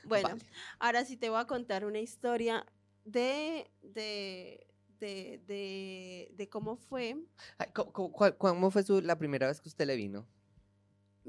[0.05, 0.41] Bueno, Vale.
[0.81, 2.67] ahora sí te voy a contar una historia
[3.05, 4.67] de, de,
[4.99, 7.17] de, de, de cómo fue
[7.59, 10.27] Ay, ¿cómo, cómo- cuál- cómo fue su- la primera vez que usted le vino?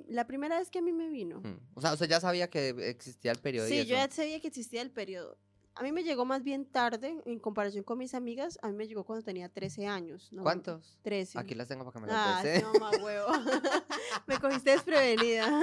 [0.08, 1.42] La primera vez que a mí me vino.
[1.42, 1.60] Mm.
[1.76, 4.82] O sea, usted ya sabía que existía el periodo Sí, yo ya sabía que existía
[4.82, 5.38] el periodo.
[5.76, 8.60] A mí me llegó más bien tarde en comparación con mis amigas.
[8.62, 10.28] A mí me llegó cuando tenía 13 años.
[10.34, 10.44] ¿no?
[10.44, 10.98] ¿Cuántos?
[11.04, 11.40] 13.
[11.40, 12.62] Aquí las tengo para que me las Ah, bese.
[12.64, 13.28] no, más huevo.
[14.28, 15.62] me cogiste desprevenida.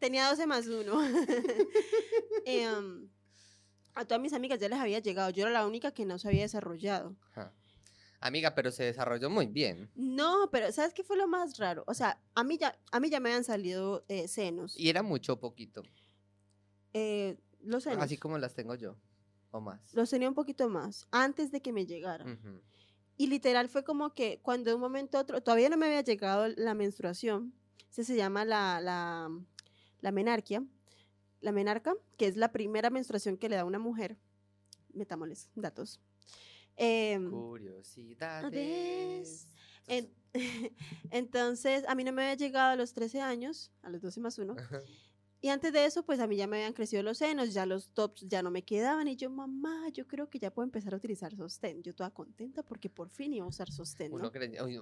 [0.00, 0.92] Tenía 12 más 1.
[3.94, 5.30] a todas mis amigas ya les había llegado.
[5.30, 7.14] Yo era la única que no se había desarrollado.
[7.30, 7.52] Ajá.
[8.24, 9.90] Amiga, pero se desarrolló muy bien.
[9.94, 11.84] No, pero ¿sabes qué fue lo más raro?
[11.86, 14.80] O sea, a mí ya, a mí ya me habían salido eh, senos.
[14.80, 15.82] Y era mucho o poquito.
[16.94, 18.02] Eh, los senos.
[18.02, 18.96] Así como las tengo yo,
[19.50, 19.92] o más.
[19.92, 22.24] Los tenía un poquito más, antes de que me llegara.
[23.18, 26.00] Y literal fue como que cuando de un momento a otro, todavía no me había
[26.00, 27.52] llegado la menstruación,
[27.90, 29.28] ese se llama la, la,
[30.00, 30.64] la menarquia,
[31.42, 34.16] la menarca, que es la primera menstruación que le da a una mujer.
[34.94, 36.00] Metámosles datos.
[36.76, 39.48] Em, Curiosidades.
[39.86, 40.10] en-
[41.10, 44.38] entonces, a mí no me había llegado a los 13 años, a los 12 más
[44.38, 44.56] 1.
[45.40, 47.90] Y antes de eso, pues a mí ya me habían crecido los senos, ya los
[47.90, 49.08] tops ya no me quedaban.
[49.08, 51.82] Y yo, mamá, yo creo que ya puedo empezar a utilizar sostén.
[51.82, 54.16] Yo toda contenta porque por fin iba a usar sostén, ¿no?
[54.16, 54.32] Uno,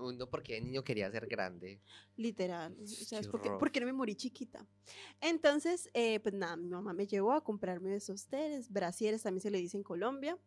[0.06, 1.80] uno porque de niño quería ser grande.
[2.14, 2.76] Literal.
[2.80, 4.64] O sea, es Qué porque, no me morí chiquita.
[5.20, 9.58] Entonces, eh, pues nada, mi mamá me llevó a comprarme sostenes, brasieres también se le
[9.58, 10.38] dice en Colombia,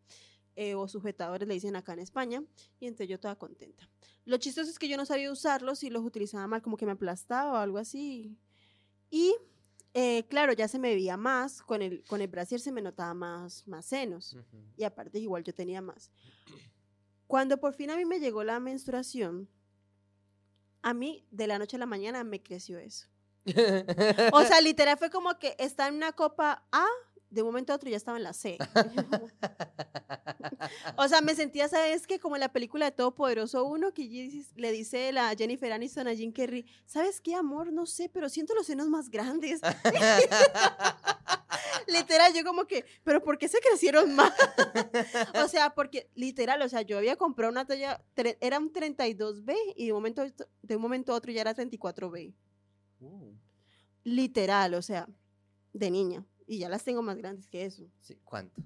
[0.56, 2.44] eh, o sujetadores le dicen acá en España,
[2.80, 3.90] y entonces yo toda contenta.
[4.26, 6.94] Lo chistoso es que yo no sabía usarlos y los utilizaba mal, como que me
[6.94, 8.38] aplastaba o algo así.
[9.10, 9.36] Y
[9.94, 13.14] eh, claro, ya se me veía más, con el, con el brasier se me notaba
[13.14, 14.36] más, más senos
[14.76, 16.12] y aparte igual yo tenía más.
[17.28, 19.48] Cuando por fin a mí me llegó la menstruación,
[20.82, 23.08] a mí de la noche a la mañana me creció eso.
[24.34, 26.86] O sea, literal fue como que está en una copa A,
[27.30, 28.58] de un momento a otro ya estaba en la C.
[30.98, 32.20] O sea, me sentía, ¿sabes qué?
[32.20, 36.32] Como en la película de Todopoderoso 1, que le dice la Jennifer Aniston a Jim
[36.32, 37.72] Carrey, ¿sabes qué, amor?
[37.74, 39.62] No sé, pero siento los senos más grandes.
[41.88, 44.34] literal, yo como que, ¿pero por qué se crecieron más?
[45.44, 48.04] o sea, porque literal, o sea, yo había comprado una talla,
[48.40, 50.24] era un 32B y de un momento,
[50.62, 52.34] de un momento a otro ya era 34B.
[53.02, 53.34] Uh,
[54.04, 55.10] Literal, o sea,
[55.74, 56.24] de niña.
[56.48, 57.86] Y ya las tengo más grandes que eso.
[58.02, 58.62] sí, ¿Cuánto?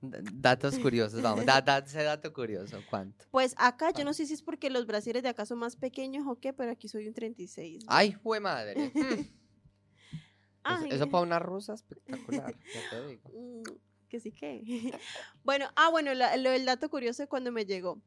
[0.00, 1.44] D- Datos curiosos, vamos.
[1.44, 3.24] Da, da ese dato curioso, ¿cuánto?
[3.32, 6.24] Pues acá, yo no sé si es porque los brasieres de acá son más pequeños
[6.28, 7.84] o qué, pero aquí soy un 36.
[7.88, 8.92] Ay, fue madre.
[10.64, 10.74] Mm.
[10.74, 10.90] Eso- Ay.
[10.92, 13.30] Eso para una rusa espectacular, ya te digo.
[13.32, 13.62] Mm,
[14.08, 14.62] que sí que.
[15.44, 18.00] bueno, ah, bueno, la- lo del dato curioso de cuando me llegó.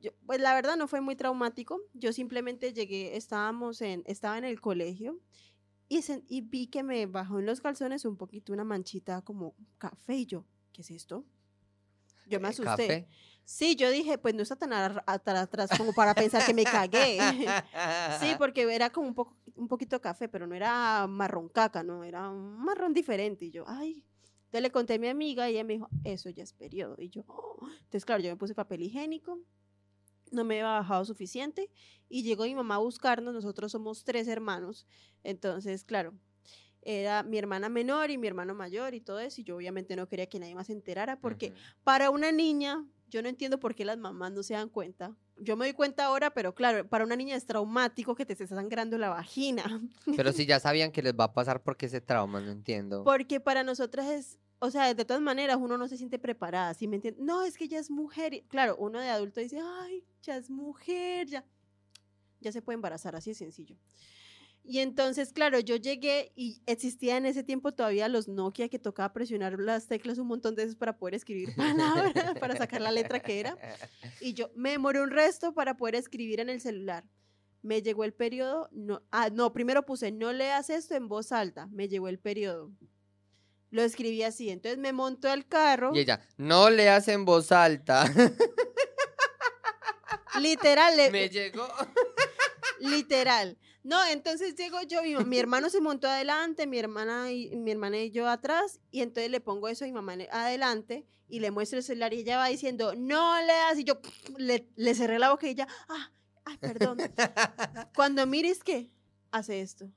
[0.00, 1.80] Yo, pues la verdad no fue muy traumático.
[1.94, 5.18] Yo simplemente llegué, estábamos en, estaba en el colegio
[5.96, 9.54] y, sen- y vi que me bajó en los calzones un poquito una manchita como
[9.78, 11.24] café y yo, ¿qué es esto?
[12.28, 12.64] Yo me Eh, asusté.
[12.86, 13.08] ¿Café?
[13.44, 17.18] Sí, yo dije, pues no está tan atrás como para pensar que me cagué.
[18.20, 22.04] Sí, porque era como un, poco, un poquito café, pero no era marrón caca, no,
[22.04, 23.46] era un marrón diferente.
[23.46, 24.04] Y yo, ay,
[24.44, 26.94] entonces le conté a mi amiga y ella me dijo, eso ya es periodo.
[26.98, 27.56] Y yo, "Oh".
[27.70, 29.40] entonces claro, yo me puse papel higiénico,
[30.32, 31.70] no me había bajado suficiente
[32.08, 34.86] y llegó mi mamá a buscarnos, nosotros somos tres hermanos,
[35.22, 36.14] entonces claro,
[36.82, 40.08] era mi hermana menor y mi hermano mayor y todo eso, y yo obviamente no
[40.08, 41.52] quería que nadie más se enterara porque
[41.84, 45.14] para una niña, yo no entiendo por qué las mamás no se dan cuenta.
[45.36, 48.46] Yo me doy cuenta ahora, pero claro, para una niña es traumático que te esté
[48.46, 49.82] sangrando la vagina.
[50.16, 53.04] Pero si ya sabían que les va a pasar porque ese trauma, no entiendo.
[53.04, 56.86] Porque para nosotras es, o sea, de todas maneras uno no se siente preparada, ¿sí
[56.86, 57.24] me entiendes?
[57.24, 58.32] No, es que ya es mujer.
[58.32, 61.44] y- Claro, uno de adulto dice, ay, ya es mujer, ya,
[62.40, 63.76] ya se puede embarazar, así de sencillo.
[64.64, 69.12] Y entonces, claro, yo llegué y existía en ese tiempo todavía los Nokia que tocaba
[69.12, 73.18] presionar las teclas un montón de veces para poder escribir palabras, para sacar la letra
[73.18, 73.58] que era.
[74.20, 77.04] Y yo me demoré un resto para poder escribir en el celular.
[77.62, 81.66] Me llegó el periodo, no, ah, no, primero puse, no leas esto en voz alta,
[81.72, 82.70] me llegó el periodo.
[83.72, 88.04] Lo escribí así, entonces me monto al carro, Y ella, no leas en voz alta.
[90.40, 91.66] literal, le- Me llegó.
[92.80, 93.56] literal.
[93.82, 97.96] No, entonces llego yo, mi, mi hermano se montó adelante, mi hermana y mi hermana
[97.98, 101.78] y yo atrás, y entonces le pongo eso a mi mamá adelante y le muestro
[101.78, 103.98] el celular y ella va diciendo, no leas, y yo
[104.36, 106.12] le, le cerré la boca y ella, ah,
[106.44, 106.98] ay, perdón.
[107.96, 108.90] Cuando mires que
[109.30, 109.88] hace esto.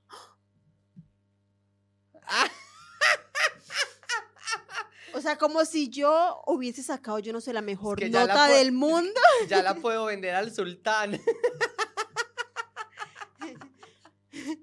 [5.15, 8.33] O sea, como si yo hubiese sacado, yo no sé, la mejor que ya la
[8.33, 9.21] nota del mundo.
[9.47, 11.11] Ya la puedo vender al sultán.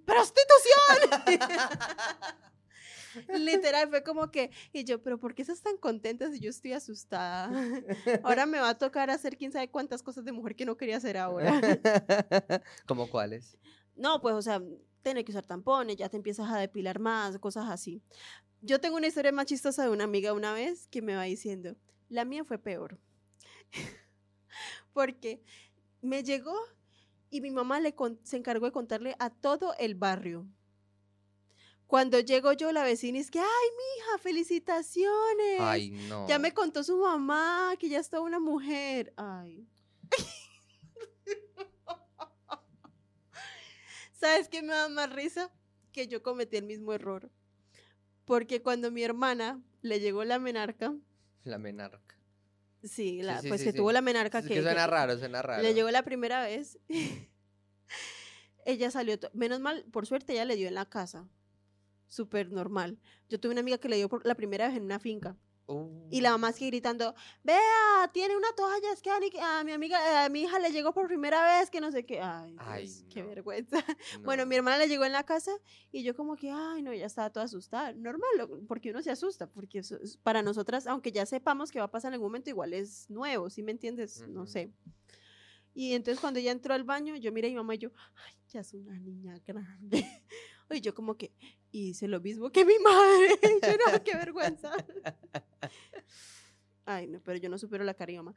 [0.05, 1.39] ¡Prostitución!
[3.45, 6.73] Literal, fue como que, y yo, pero ¿por qué estás tan contenta si yo estoy
[6.75, 7.51] asustada?
[8.23, 10.99] Ahora me va a tocar hacer quién sabe cuántas cosas de mujer que no quería
[10.99, 11.61] hacer ahora.
[12.87, 13.59] ¿Cómo cuáles?
[13.97, 14.63] No, pues, o sea,
[15.03, 18.03] tener que usar tampones, ya te empiezas a depilar más, cosas así.
[18.61, 21.77] Yo tengo una historia más chistosa de una amiga una vez que me va diciendo,
[22.09, 22.99] la mía fue peor.
[24.93, 25.43] Porque
[26.01, 26.57] me llegó
[27.31, 30.47] y mi mamá le se encargó de contarle a todo el barrio.
[31.87, 35.61] Cuando llego yo, la vecina es que, ay, mija, felicitaciones.
[35.61, 36.27] Ay, no.
[36.27, 39.13] Ya me contó su mamá que ya está una mujer.
[39.17, 39.67] Ay.
[44.23, 45.51] ¿Sabes qué me da más risa?
[45.93, 47.29] Que yo cometí el mismo error.
[48.25, 50.95] Porque cuando mi hermana le llegó la menarca,
[51.43, 52.17] La menarca.
[52.85, 55.19] sí, la, sí, pues sí, que tuvo la menarca Es que, que suena que raro,
[55.19, 55.61] suena raro.
[55.61, 56.79] le llegó la primera vez,
[58.65, 61.29] ella salió, menos mal, por suerte ella le dio en la casa,
[62.07, 63.01] súper normal.
[63.29, 65.37] Yo tuve una amiga que le dio por la primera vez en una finca.
[66.11, 70.29] Y la mamá sigue gritando, vea, tiene una toalla, es que a, mi amiga, a
[70.29, 72.21] mi hija le llegó por primera vez, que no sé qué.
[72.21, 73.79] Ay, Ay, Dios, qué vergüenza.
[73.79, 74.49] Uh, Bueno, no.
[74.49, 75.53] mi hermana le llegó en la casa
[75.91, 77.93] y yo como que, ay, no, ya estaba toda asustada.
[77.93, 78.31] Normal,
[78.69, 82.11] porque uno se asusta, porque eso para nosotras, aunque ya sepamos que va a pasar
[82.11, 84.27] en algún momento, igual es nuevo, ¿sí me entiendes?
[84.29, 84.73] No sé.
[85.75, 87.91] Y entonces cuando ella entró al baño, yo miré a mi mamá y yo,
[88.27, 90.07] ay, ya es una niña grande.
[90.71, 91.35] Y yo como que
[91.73, 93.39] hice lo mismo que mi madre.
[93.63, 94.73] Yo no, qué vergüenza.
[96.85, 98.35] Ay, no, pero yo no supero la mi mamá.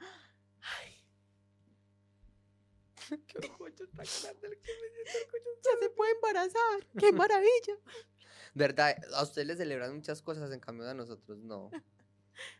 [3.27, 5.19] Qué orgullo tan grande el que me.
[5.63, 6.87] Ya se puede embarazar.
[6.97, 7.73] Qué maravilla.
[8.53, 8.95] ¿Verdad?
[9.13, 11.69] A ustedes les celebran muchas cosas, en cambio a nosotros no.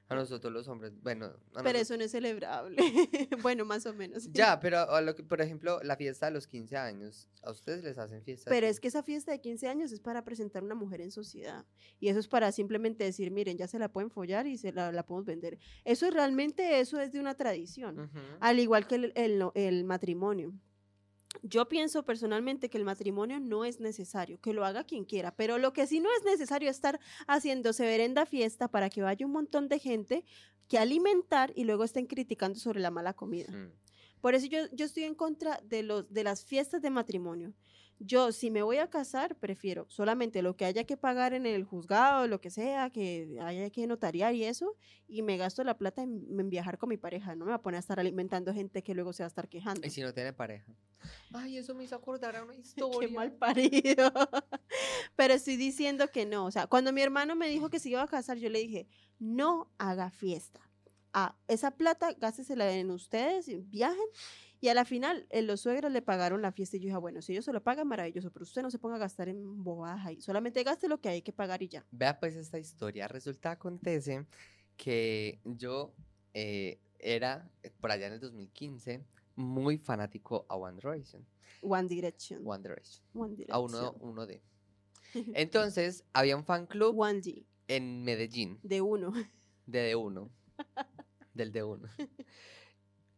[0.08, 1.32] A nosotros los hombres, bueno.
[1.64, 2.78] Pero eso no es celebrable.
[3.42, 4.32] bueno, más o menos.
[4.32, 7.84] Ya, pero a lo que, por ejemplo, la fiesta de los 15 años, a ustedes
[7.84, 8.50] les hacen fiesta.
[8.50, 11.66] Pero es que esa fiesta de 15 años es para presentar una mujer en sociedad.
[12.00, 14.92] Y eso es para simplemente decir, miren, ya se la pueden follar y se la,
[14.92, 15.58] la podemos vender.
[15.84, 18.12] Eso es realmente, eso es de una tradición.
[18.40, 20.54] Al igual que el, el matrimonio.
[21.44, 25.58] Yo pienso personalmente que el matrimonio no es necesario, que lo haga quien quiera, pero
[25.58, 29.32] lo que sí no es necesario es estar haciendo severenda fiesta para que vaya un
[29.32, 30.24] montón de gente
[30.68, 33.54] que alimentar y luego estén criticando sobre la mala comida.
[34.22, 37.54] Por eso yo, yo estoy en contra de, los, de las fiestas de matrimonio.
[38.00, 41.64] Yo, si me voy a casar, prefiero solamente lo que haya que pagar en el
[41.64, 44.76] juzgado, lo que sea, que haya que notariar y eso,
[45.08, 47.36] y me gasto la plata en, en viajar con mi pareja.
[47.36, 49.48] No me voy a poner a estar alimentando gente que luego se va a estar
[49.48, 49.88] quejando.
[49.88, 50.76] Y si no tiene pareja.
[51.34, 53.08] Ay, eso me hizo acordar a una historia.
[53.08, 54.12] Qué mal parido.
[55.16, 56.46] Pero estoy diciendo que no.
[56.46, 58.88] O sea, cuando mi hermano me dijo que se iba a casar, yo le dije,
[59.20, 60.62] no haga fiesta.
[61.18, 64.06] Ah, esa plata, gástesela en ustedes, y viajen.
[64.60, 66.76] Y a la final, eh, los suegros le pagaron la fiesta.
[66.76, 68.32] Y yo dije, "Ah, bueno, si ellos se lo pagan, maravilloso.
[68.32, 70.20] Pero usted no se ponga a gastar en bobadas ahí.
[70.22, 71.86] Solamente gaste lo que hay que pagar y ya.
[71.92, 73.08] Vea pues esta historia.
[73.08, 74.26] Resulta, acontece
[74.76, 75.94] que yo
[76.34, 79.06] eh, era, eh, por allá en el 2015,
[79.38, 81.26] muy fanático a One Direction.
[81.62, 82.42] One Direction.
[82.46, 83.06] One Direction.
[83.14, 84.10] One A uno, Direction.
[84.10, 84.42] uno de.
[85.34, 87.46] Entonces, había un fan club One D.
[87.70, 89.14] en Medellín, De uno.
[89.66, 90.30] de D1.
[91.36, 91.90] del D1.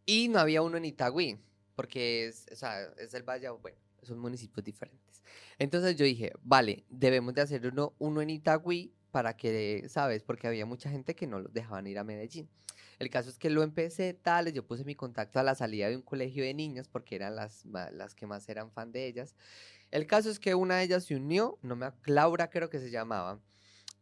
[0.09, 1.38] Y no había uno en Itagüí,
[1.76, 5.22] porque es, o sea, es el Valle, bueno, son municipios diferentes.
[5.59, 10.24] Entonces yo dije, vale, debemos de hacer uno, uno en Itagüí para que, ¿sabes?
[10.24, 12.47] Porque había mucha gente que no los dejaban ir a Medellín.
[12.99, 15.97] El caso es que lo empecé tal, yo puse mi contacto a la salida de
[15.97, 19.36] un colegio de niñas porque eran las, las que más eran fan de ellas.
[19.91, 22.89] El caso es que una de ellas se unió, no me, Laura creo que se
[22.89, 23.39] llamaba,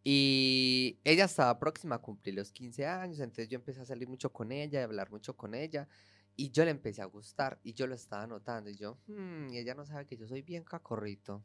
[0.07, 4.31] y ella estaba próxima a cumplir los 15 años, entonces yo empecé a salir mucho
[4.31, 5.89] con ella a hablar mucho con ella.
[6.37, 8.69] Y yo le empecé a gustar y yo lo estaba notando.
[8.69, 11.43] Y yo, "Hmm, y ella no sabe que yo soy bien cacorrito.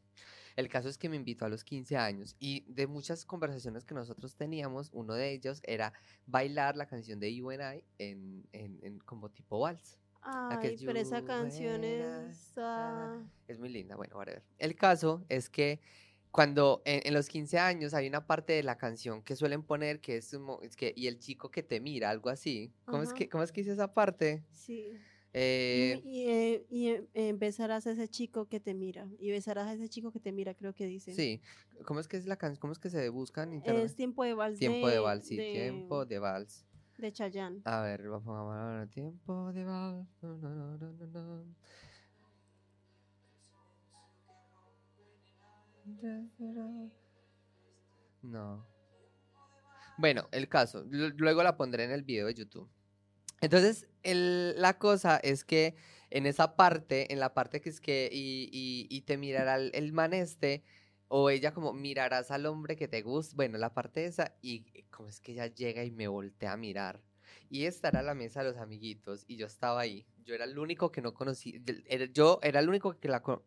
[0.55, 3.95] El caso es que me invitó a los 15 años y de muchas conversaciones que
[3.95, 5.91] nosotros teníamos, uno de ellos era
[6.27, 9.97] bailar la canción de You and I en, en, en como tipo vals.
[10.51, 12.53] Ay, pero esa canción es...
[12.57, 14.43] ah, Es muy linda, bueno, whatever.
[14.59, 15.79] El caso es que
[16.31, 19.99] cuando en, en los 15 años hay una parte de la canción que suelen poner
[19.99, 22.73] que es, es que y el chico que te mira, algo así.
[22.85, 24.43] ¿Cómo es que cómo es que dice esa parte?
[24.51, 24.91] Sí.
[25.33, 29.07] Eh, y eh, y eh, eh, besarás a ese chico que te mira.
[29.19, 31.13] Y besarás a ese chico que te mira, creo que dice.
[31.13, 31.41] sí,
[31.85, 32.59] ¿cómo es que es la canción?
[32.59, 33.85] ¿Cómo es que se busca en internet?
[33.85, 34.59] Es tiempo de vals.
[34.59, 36.65] tiempo de de, vals, sí, tiempo de vals.
[36.97, 37.61] De Chayanne.
[37.65, 40.07] A ver, vamos a ver, tiempo de vals.
[40.21, 41.45] no, no, no,
[46.01, 46.91] no, no, no.
[48.23, 48.65] No.
[49.97, 52.69] Bueno, el caso, lu- luego la pondré en el video de YouTube.
[53.41, 55.75] Entonces, la cosa es que
[56.09, 58.49] en esa parte, en la parte que es que y,
[58.89, 60.63] y- te mirará el, el man este,
[61.07, 65.09] o ella como mirarás al hombre que te gusta, bueno, la parte esa, y como
[65.09, 67.01] es que ella llega y me voltea a mirar.
[67.49, 70.05] Y estará la mesa de los amiguitos, y yo estaba ahí.
[70.23, 71.59] Yo era el único que no conocía,
[72.13, 73.41] yo era el único que la con-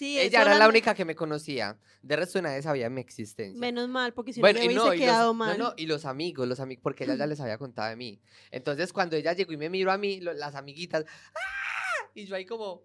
[0.00, 1.76] Sí, Ella era la única que me conocía.
[2.00, 3.60] De resto nadie sabía de mi existencia.
[3.60, 5.58] Menos mal, porque si Bueno, no me hubiese y los, quedado no, mal.
[5.58, 8.18] no, y los amigos, los amigos, porque ella ya les había contado de mí.
[8.50, 12.08] Entonces, cuando ella llegó y me miró a mí, lo- las amiguitas, ¡ah!
[12.14, 12.82] Y yo ahí como,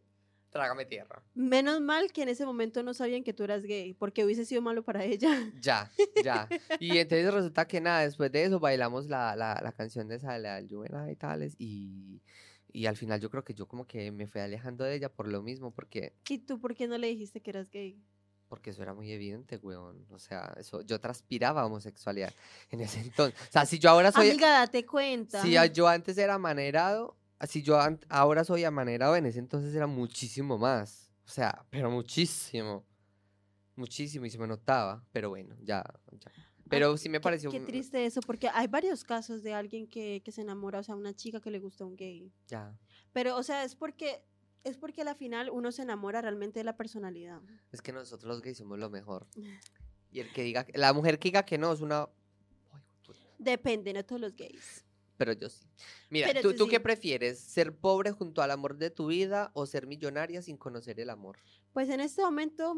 [0.49, 1.23] trágame tierra.
[1.35, 4.61] Menos mal que en ese momento no sabían que tú eras gay, porque hubiese sido
[4.61, 5.29] malo para ella.
[5.61, 5.89] Ya,
[6.21, 6.49] ya.
[6.81, 10.33] Y entonces resulta que nada, después de eso bailamos la, la, la canción de esa,
[10.33, 12.21] de la del Juvenal y tales, y,
[12.75, 15.29] y al final yo creo que yo como que me fui alejando de ella por
[15.29, 18.03] lo mismo, porque ¿Y tú por qué no le dijiste que eras gay?
[18.49, 20.05] Porque eso era muy evidente, weón.
[20.11, 22.33] O sea, eso, yo transpiraba homosexualidad
[22.71, 23.39] en ese entonces.
[23.47, 24.29] O sea, si yo ahora soy.
[24.29, 25.41] Amiga, date cuenta.
[25.41, 27.17] Si yo antes era amanerado,
[27.47, 31.09] si yo ahora soy amanerado, en ese entonces era muchísimo más.
[31.25, 32.85] O sea, pero muchísimo.
[33.75, 35.03] Muchísimo y se me notaba.
[35.11, 35.83] Pero bueno, ya.
[36.11, 36.31] ya.
[36.69, 37.51] Pero sí me Qué- pareció.
[37.51, 40.83] Qué, un- triste eso, porque hay varios casos de alguien que, que se enamora, o
[40.83, 42.31] sea, una chica que le gusta un gay.
[42.47, 42.75] Ya.
[43.13, 44.23] Pero, o sea, es porque
[44.63, 47.39] es porque a la final uno se enamora realmente de la personalidad.
[47.71, 49.27] Es que nosotros los gays somos lo mejor.
[50.11, 50.65] Y el que diga.
[50.75, 52.07] La mujer que diga que no es una.
[53.37, 54.85] Depende, no todos los gays.
[55.17, 55.65] Pero yo sí.
[56.09, 57.37] Mira, Pero ¿tú, tú tú qué prefieres?
[57.39, 61.37] ¿Ser pobre junto al amor de tu vida o ser millonaria sin conocer el amor?
[61.73, 62.77] Pues en este momento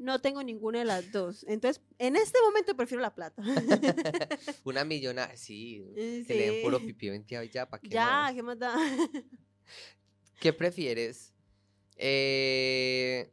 [0.00, 1.44] no tengo ninguna de las dos.
[1.46, 3.42] Entonces, en este momento prefiero la plata.
[4.64, 5.84] Una millonaria, sí.
[5.96, 6.86] Eh, Que le den puro sí.
[6.86, 8.32] pipí 20 y ya, ¿para qué Ya, más?
[8.34, 8.74] ¿qué más da?
[10.40, 11.32] ¿Qué prefieres?
[11.96, 13.30] Eh...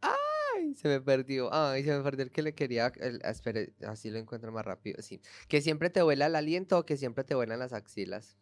[0.00, 1.52] Ay, se me perdió.
[1.52, 2.92] Ay, se me perdió el que le quería.
[3.00, 5.02] el- ah, espere, así lo encuentro más rápido.
[5.02, 5.20] Sí.
[5.48, 8.36] Que siempre te vuela el aliento o que siempre te vuelan las axilas.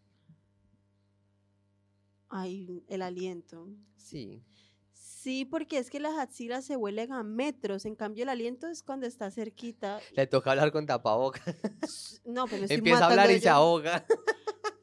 [2.29, 3.69] Ay, el aliento.
[3.97, 4.43] Sí.
[5.23, 7.85] Sí, porque es que las axilas se huelen a metros.
[7.85, 10.01] En cambio, el aliento es cuando está cerquita.
[10.13, 12.23] Le toca hablar con tapabocas.
[12.25, 14.07] No, pero estoy Empieza a hablar y se ahoga.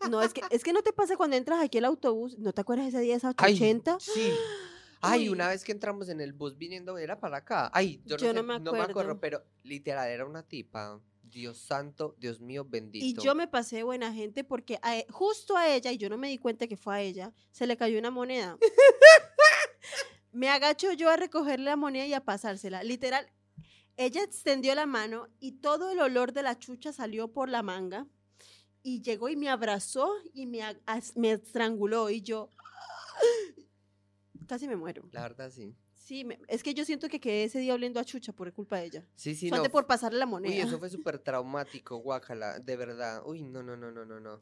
[0.09, 2.37] No, es que, es que no te pasa cuando entras aquí al autobús.
[2.39, 3.97] ¿No te acuerdas ese día esa Ay, 80?
[3.99, 4.31] sí.
[5.01, 5.29] Ay, Uy.
[5.29, 7.69] una vez que entramos en el bus viniendo, era para acá.
[7.73, 9.19] Ay, yo no, Yo sé, no me acuerdo.
[9.19, 11.01] pero literal era una tipa.
[11.23, 13.05] Dios santo, Dios mío, bendito.
[13.05, 16.09] Y yo me pasé de buena gente porque a e- justo a ella, y yo
[16.09, 18.57] no me di cuenta que fue a ella, se le cayó una moneda.
[20.37, 22.83] me agacho yo a recogerle la moneda y a pasársela.
[22.83, 23.27] Literal,
[23.97, 28.05] ella extendió la mano y todo el olor de la chucha salió por la manga.
[28.83, 30.61] Y llegó y me abrazó y me,
[31.15, 32.09] me estranguló.
[32.09, 32.49] Y yo
[34.47, 35.09] casi me muero.
[35.11, 35.75] La verdad, sí.
[35.93, 38.77] Sí, me- es que yo siento que quedé ese día oliendo a chucha por culpa
[38.77, 39.07] de ella.
[39.15, 39.71] Sí, sí, Suerte no.
[39.73, 40.53] por pasarle la moneda.
[40.53, 43.23] Uy, eso fue súper traumático, guácala, de verdad.
[43.25, 44.41] Uy, no, no, no, no, no, no.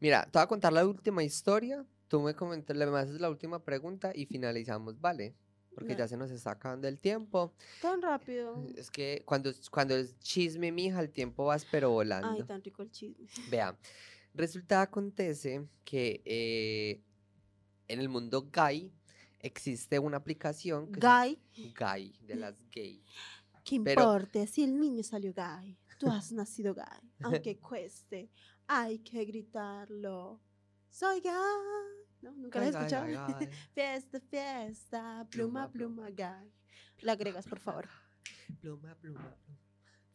[0.00, 1.84] Mira, te voy a contar la última historia.
[2.14, 5.34] Tú me comentas, le haces la última pregunta y finalizamos, ¿vale?
[5.74, 6.08] Porque ya Dale.
[6.10, 7.52] se nos está acabando el tiempo.
[7.82, 8.64] Tan rápido.
[8.76, 12.30] Es que cuando, cuando es chisme, mija, el tiempo vas pero volando.
[12.30, 13.26] Ay, tan rico el chisme.
[13.50, 13.76] Vea,
[14.32, 17.02] resulta, acontece que eh,
[17.88, 18.92] en el mundo gay
[19.40, 21.42] existe una aplicación que Gay,
[21.76, 23.02] gay, de las gay.
[23.64, 25.76] ¿qué Pero- importa si el niño salió gay?
[25.98, 28.30] Tú has nacido gay, aunque cueste,
[28.68, 30.40] hay que gritarlo.
[30.90, 31.32] Soy gay.
[32.24, 32.32] ¿No?
[32.32, 33.06] ¿Nunca Gay, gay, escuchado?
[33.06, 33.48] gay, gay.
[33.74, 36.50] Fiesta, fiesta, pluma, Pluma, gay.
[37.00, 37.86] La agregas, por favor.
[38.60, 39.60] Pluma, pluma, pluma.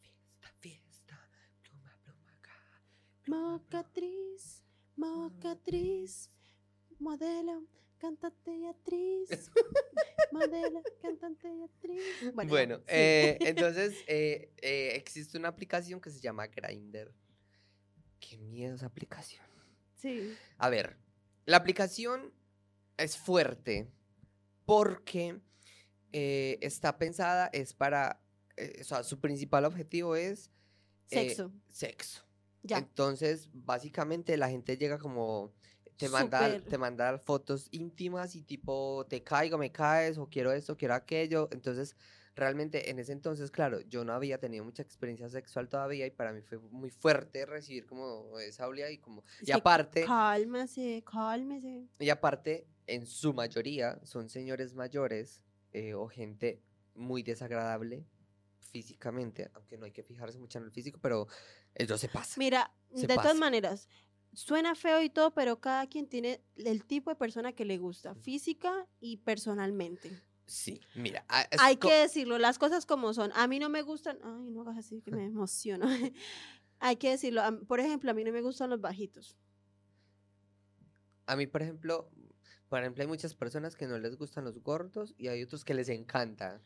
[0.00, 1.28] Fiesta, fiesta.
[1.62, 3.28] Pluma, pluma, gay.
[3.28, 4.64] Mocatriz,
[4.96, 6.30] mocatriz,
[6.98, 7.64] modelo,
[7.98, 9.28] cantante y actriz.
[10.32, 12.02] modelo, cantante y actriz.
[12.34, 12.84] Bueno, ya, Bueno, sí.
[12.88, 17.14] eh, entonces eh, eh, existe una aplicación que se llama Grindr.
[18.18, 19.44] Qué miedo esa aplicación.
[19.96, 20.34] sí.
[20.58, 20.96] A ver,
[21.46, 22.32] la aplicación
[22.96, 23.88] es fuerte
[24.66, 25.40] porque
[26.12, 28.20] eh, está pensada, es para,
[28.56, 30.50] eh, o sea, su principal objetivo es
[31.10, 31.52] eh, Sexo.
[31.68, 32.24] sexo.
[32.62, 32.78] Ya.
[32.78, 35.52] Entonces, básicamente la gente llega como,
[35.96, 36.62] te manda, Súper.
[36.62, 41.48] te manda fotos íntimas y tipo, te caigo, me caes, o quiero esto, quiero aquello.
[41.52, 41.96] Entonces,
[42.36, 46.32] realmente en ese entonces, claro, yo no había tenido mucha experiencia sexual todavía y para
[46.32, 51.86] mí fue muy fuerte recibir como esa oleada y como, Es y aparte, Cálmese, cálmese.
[51.98, 56.60] y aparte, en su mayoría son señores mayores eh, o gente
[56.94, 58.04] muy desagradable
[58.58, 61.26] físicamente, aunque no hay que fijarse mucho en el físico, pero
[61.74, 62.34] eso se pasa.
[62.38, 63.22] Mira, Se de pasa.
[63.22, 63.88] todas maneras,
[64.32, 68.14] suena feo y todo, pero cada quien tiene el tipo de persona que le gusta,
[68.14, 70.10] física y personalmente.
[70.50, 73.30] Sí, mira, ah, Hay que decirlo, las cosas como son.
[73.36, 75.86] A mí no me gustan, ay, no hagas así que me emociono.
[76.80, 79.36] Hay que decirlo, por ejemplo, a mí no me gustan los bajitos.
[81.26, 82.10] a mí, por ejemplo,
[82.68, 85.74] por ejemplo, hay muchas personas que no les gustan los gordos y hay otros que
[85.74, 86.60] les encanta.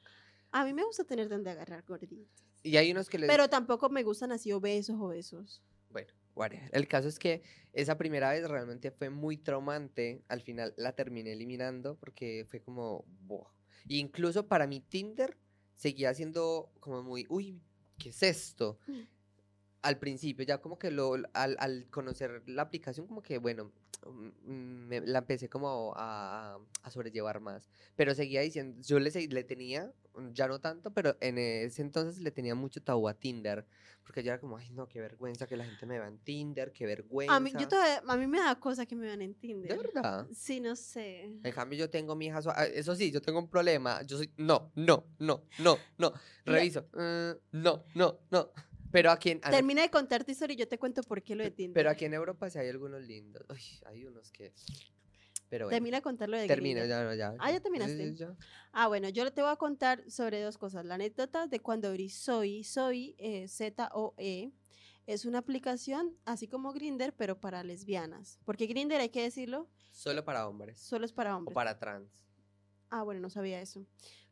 [0.50, 2.46] A mí me gusta tener donde agarrar gorditos.
[2.62, 3.28] Y hay unos que les...
[3.28, 5.62] Pero tampoco me gustan así obesos, obesos.
[5.90, 6.70] Bueno, whatever.
[6.72, 7.42] El caso es que
[7.74, 10.22] esa primera vez realmente fue muy traumante.
[10.28, 13.04] Al final la terminé eliminando porque fue como...
[13.26, 13.50] "Buah".
[13.88, 15.36] Incluso para mi Tinder
[15.74, 17.26] seguía siendo como muy...
[17.28, 17.60] Uy,
[17.98, 18.78] ¿qué es esto?
[19.84, 19.88] Mm.
[19.88, 23.70] al principio, ya como que lo, al, al conocer la aplicación, como que, bueno,
[24.06, 27.68] mm, me- la empecé como a, a sobrellevar más.
[27.96, 32.22] Pero seguía diciendo, yo le, le tenía, mm, ya no tanto, pero en ese entonces
[32.22, 33.64] le tenía mucho tabú a Tinder.
[34.02, 36.72] Porque yo era como, ay, no, qué vergüenza que la gente me vea en Tinder,
[36.72, 37.34] qué vergüenza.
[37.34, 39.78] A mí, yo todavía- a mí me da cosa que me vean en De Tinder.
[39.78, 40.26] verdad.
[40.34, 41.22] Sí, no sé.
[41.42, 44.02] En cambio, yo tengo mi hija, ah, eso sí, yo tengo un problema.
[44.02, 46.12] Yo soy, no, no, no, no, no.
[46.44, 48.50] Reviso, "Mm, no, no, no.
[48.94, 51.42] Pero aquí en, Termina de contar tu historia y yo te cuento por qué lo
[51.42, 51.74] de Tinder.
[51.74, 53.42] pero aquí en Europa sí hay algunos lindos.
[53.50, 54.54] Uy, hay unos que.
[55.48, 57.16] Pero bueno, Termina de contar lo de termina, Grindr.
[57.16, 57.36] ya, ya.
[57.40, 58.14] Ah, ¿ya sí, terminaste?
[58.14, 58.36] ya.
[58.70, 60.84] Ah, bueno, yo te voy a contar sobre dos cosas.
[60.84, 62.62] La anécdota de cuando abrí Zoe.
[62.62, 64.52] Zoe, eh, Z-O-E,
[65.08, 68.38] es una aplicación así como Grinder, pero para lesbianas.
[68.44, 70.78] Porque Grinder, hay que decirlo, Solo para hombres.
[70.78, 71.54] solo es para O hombres.
[71.54, 72.24] para trans.
[72.90, 73.84] Ah, bueno, no sabía eso.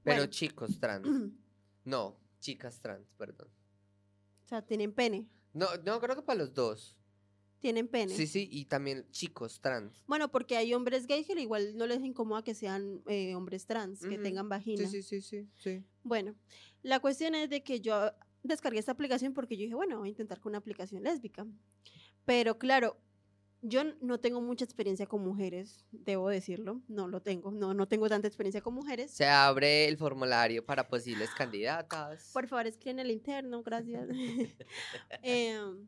[0.04, 0.26] Pero Bueno.
[0.30, 1.02] chicos trans.
[1.84, 3.48] No, chicas trans, perdón.
[4.52, 5.26] O sea, tienen pene.
[5.54, 6.98] No, no, creo que para los dos.
[7.60, 8.14] Tienen pene.
[8.14, 10.04] Sí, sí, y también chicos trans.
[10.06, 14.00] Bueno, porque hay hombres gays que igual no les incomoda que sean eh, hombres trans,
[14.00, 14.86] que tengan vagina.
[14.86, 15.84] Sí, sí, sí, sí, sí.
[16.02, 16.34] Bueno,
[16.82, 20.10] la cuestión es de que yo descargué esta aplicación porque yo dije, bueno, voy a
[20.10, 21.46] intentar con una aplicación lésbica.
[22.26, 22.98] Pero claro,
[23.62, 26.82] yo no tengo mucha experiencia con mujeres, debo decirlo.
[26.88, 29.12] No lo tengo, no, no tengo tanta experiencia con mujeres.
[29.12, 32.30] Se abre el formulario para posibles candidatas.
[32.32, 34.08] Por favor, escriben el interno, gracias.
[35.22, 35.86] Em,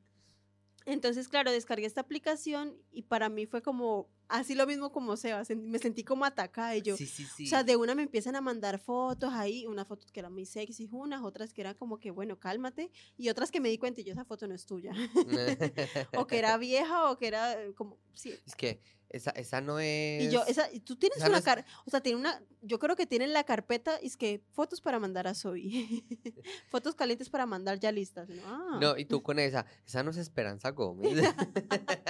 [0.87, 5.43] entonces, claro, descargué esta aplicación y para mí fue como, así lo mismo como Seba,
[5.43, 7.47] sen- me sentí como atacada y yo, Sí, sí, sí.
[7.47, 10.45] O sea, de una me empiezan a mandar fotos ahí, unas fotos que eran muy
[10.47, 14.01] sexy, unas, otras que eran como que, bueno, cálmate, y otras que me di cuenta
[14.01, 14.93] y yo, esa foto no es tuya.
[16.17, 18.35] o que era vieja o que era eh, como, sí.
[18.47, 18.81] Es que
[19.15, 20.25] esa, esa no es.
[20.25, 22.79] Y yo, esa, tú tienes esa no una es- car, o sea, tiene una, yo
[22.79, 25.63] creo que tienen la carpeta, es que fotos para mandar a Zoe,
[26.69, 28.43] fotos calientes para mandar ya listas, ¿no?
[28.47, 28.79] Ah.
[28.81, 29.67] No, y tú con esa.
[29.87, 31.13] Esa no es Esperanza Gómez.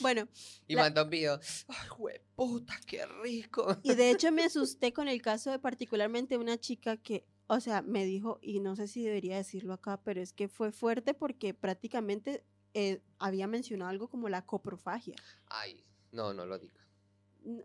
[0.00, 0.28] Bueno,
[0.66, 1.38] y La- manda un video.
[1.68, 3.76] ¡Ay, puta, qué rico!
[3.82, 7.82] y de hecho me asusté con el caso de particularmente una chica que, o sea,
[7.82, 11.54] me dijo, y no sé si debería decirlo acá, pero es que fue fuerte porque
[11.54, 15.16] prácticamente eh, había mencionado algo como la coprofagia.
[15.46, 16.80] Ay, no, no lo diga.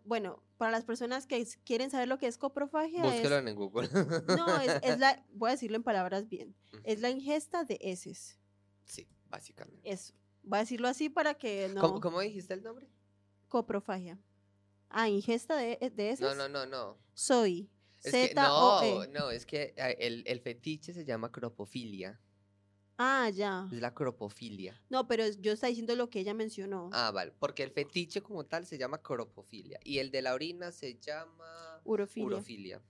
[0.06, 3.90] Bueno, para las personas que quieren saber lo que es coprofagia, Búsquelo es, en Google.
[4.28, 8.40] no, es, es la, voy a decirlo en palabras bien, es la ingesta de heces.
[8.86, 9.82] Sí, básicamente.
[9.84, 10.14] Eso.
[10.44, 11.82] Voy a decirlo así para que no.
[11.82, 12.88] ¿Cómo, cómo dijiste el nombre?
[13.50, 14.20] Coprofagia.
[14.90, 16.22] Ah, ingesta de, de heces.
[16.22, 16.98] No, no, no, no.
[17.14, 17.70] Soy.
[18.04, 19.08] Es que, Z-O-E.
[19.10, 22.22] no, no, es que eh, el, el fetiche se llama cropofilia.
[22.98, 23.68] Ah, ya.
[23.72, 24.82] Es la cropofilia.
[24.90, 26.90] No, pero yo estaba diciendo lo que ella mencionó.
[26.94, 27.34] Ah, vale.
[27.40, 29.80] Porque el fetiche como tal se llama cropofilia.
[29.84, 32.28] Y el de la orina se llama Urofilia.
[32.28, 32.82] urofilia.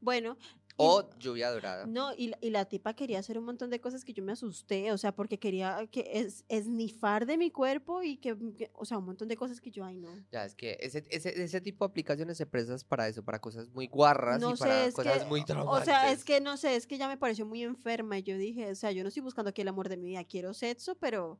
[0.00, 0.36] Bueno.
[0.76, 1.86] O lluvia dorada.
[1.86, 4.32] No, y, la- y la tipa quería hacer un montón de cosas que yo me
[4.32, 8.84] asusté, o sea, porque quería que es, esnifar de mi cuerpo y que, que- o
[8.84, 10.08] sea, un montón de cosas que yo, ay, no.
[10.30, 13.68] Ya, es que ese, ese, ese tipo de aplicaciones se prestan para eso, para cosas
[13.70, 15.84] muy guarras No y sé, para cosas que, muy o traumantes.
[15.84, 18.70] sea, es que no sé, es que ya me pareció muy enferma y yo dije,
[18.70, 21.38] o sea, yo no estoy buscando aquí el amor de mi vida, quiero sexo, pero,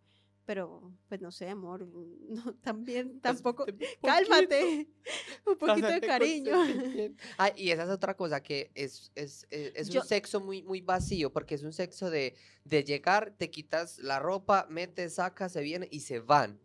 [0.53, 1.89] pero, pues no sé, amor,
[2.29, 4.87] no, también, Pues, tampoco, un poquito, cálmate,
[5.47, 6.53] un poquito de cariño.
[7.39, 10.63] Ah, y esa es otra cosa que es, es, es, es Yo- un sexo muy,
[10.63, 12.35] muy vacío, porque es un sexo de,
[12.65, 16.61] de llegar, te quitas la ropa, metes, sacas, se viene y se van.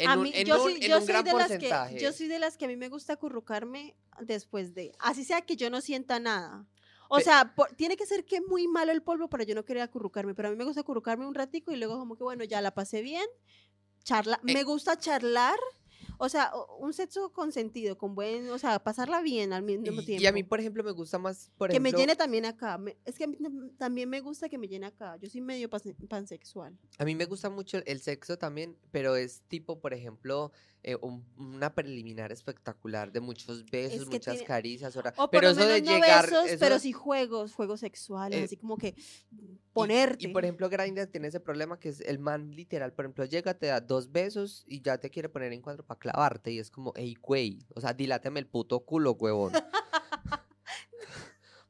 [0.00, 2.64] En a mí, yo, un- soy, yo de las que, yo soy de las que
[2.64, 6.66] a mí me gusta acurrucarme después de, así sea que yo no sienta nada.
[7.16, 9.82] O sea, por- tiene que ser que muy malo el polvo para yo no querer
[9.82, 12.60] acurrucarme, pero a mí me gusta acurrucarme un ratico y luego como que bueno, ya
[12.60, 13.26] la pasé bien,
[14.02, 14.52] charla, Eh.
[14.54, 15.58] me gusta charlar,
[16.18, 20.22] o sea, un sexo con sentido, con buen, o sea, pasarla bien al mismo tiempo.
[20.22, 22.78] y a mí, por ejemplo, me gusta más, por que me llene también acá.
[22.78, 25.16] me- es que a mí tam- también me gusta que me llene acá.
[25.16, 26.78] Yo soy medio panse- pansexual.
[26.98, 30.52] a mí me gusta mucho el sexo también, pero es tipo, por ejemplo,
[30.84, 35.22] eh, un- una preliminar espectacular de muchos besos, Es que muchas tiene- caricias, hora- O
[35.28, 38.56] por pero eso de no llegar, besos, eso pero sí juegos, juegos sexuales, Eh, así
[38.56, 38.94] como que
[39.72, 40.26] ponerte.
[40.26, 43.54] Y, por ejemplo, Grindr tiene ese problema que es el man literal, por ejemplo, llega,
[43.54, 46.70] te da dos besos y ya te quiere poner en cuadro para clavarte y es
[46.70, 49.52] como, ey, güey, o sea, diláteme el puto culo, huevón.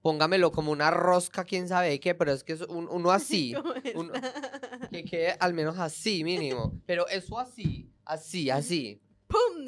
[0.02, 3.72] Póngamelo como una rosca, quién sabe qué, pero es que es un- uno así, ¿Cómo
[3.94, 4.12] uno-
[4.92, 6.78] que quede al menos así, mínimo.
[6.84, 9.00] Pero eso así, así, así.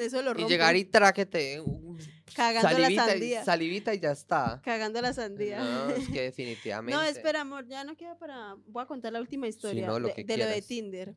[0.04, 0.48] Eso lo Y rompe.
[0.50, 1.96] llegar y traquete, uh,
[2.34, 3.44] Cagando la salivita, y- sandía.
[3.44, 4.60] salivita y ya está.
[4.64, 5.58] Cagando la sandía.
[5.62, 6.92] No, es que definitivamente.
[6.96, 8.56] No, espera, amor, ya no queda para.
[8.66, 10.60] Voy a contar la última historia no, lo de, de lo de.
[10.62, 11.14] Tinder.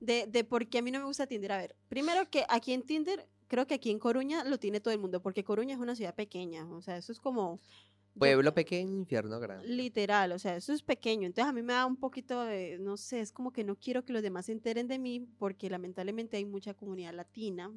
[0.00, 1.52] De, de por qué a mí no me gusta Tinder.
[1.52, 4.92] A ver, primero que aquí en Tinder, creo que aquí en Coruña lo tiene todo
[4.92, 6.66] el mundo, porque Coruña es una ciudad pequeña.
[6.70, 7.60] O sea, eso es como.
[8.18, 9.68] Pueblo pequeño, infierno grande.
[9.68, 11.26] Literal, o sea, eso es pequeño.
[11.26, 14.06] Entonces a mí me da un poquito de, no sé, es como que no quiero
[14.06, 17.70] que los demás se enteren de mí porque lamentablemente hay mucha comunidad latina.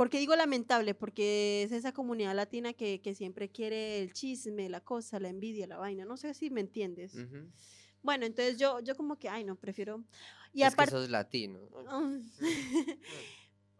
[0.00, 0.94] Co- ¿Por qué digo lamentable?
[0.94, 5.66] Porque es esa comunidad latina que, que siempre quiere el chisme, la cosa, la envidia,
[5.66, 6.06] la vaina.
[6.06, 7.14] No sé si me entiendes.
[8.02, 10.02] Bueno, entonces yo, yo como que, ay, no, prefiero...
[10.54, 10.92] Y es aparte...
[10.92, 11.60] que sos latino.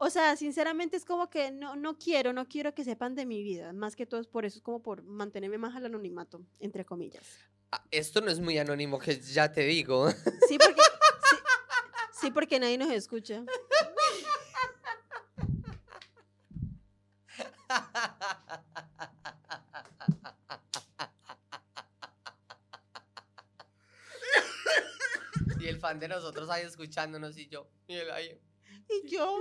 [0.02, 3.42] O sea, sinceramente es como que no, no quiero, no quiero que sepan de mi
[3.42, 3.74] vida.
[3.74, 7.26] Más que todo es por eso, es como por mantenerme más al anonimato, entre comillas.
[7.70, 10.10] Ah, Esto no es muy anónimo, que ya te digo.
[10.48, 11.36] Sí, porque, sí,
[12.22, 13.44] sí, porque nadie nos escucha.
[25.70, 27.68] El fan de nosotros ahí escuchándonos y yo.
[27.86, 28.38] Y él ahí.
[28.88, 29.36] Y yo,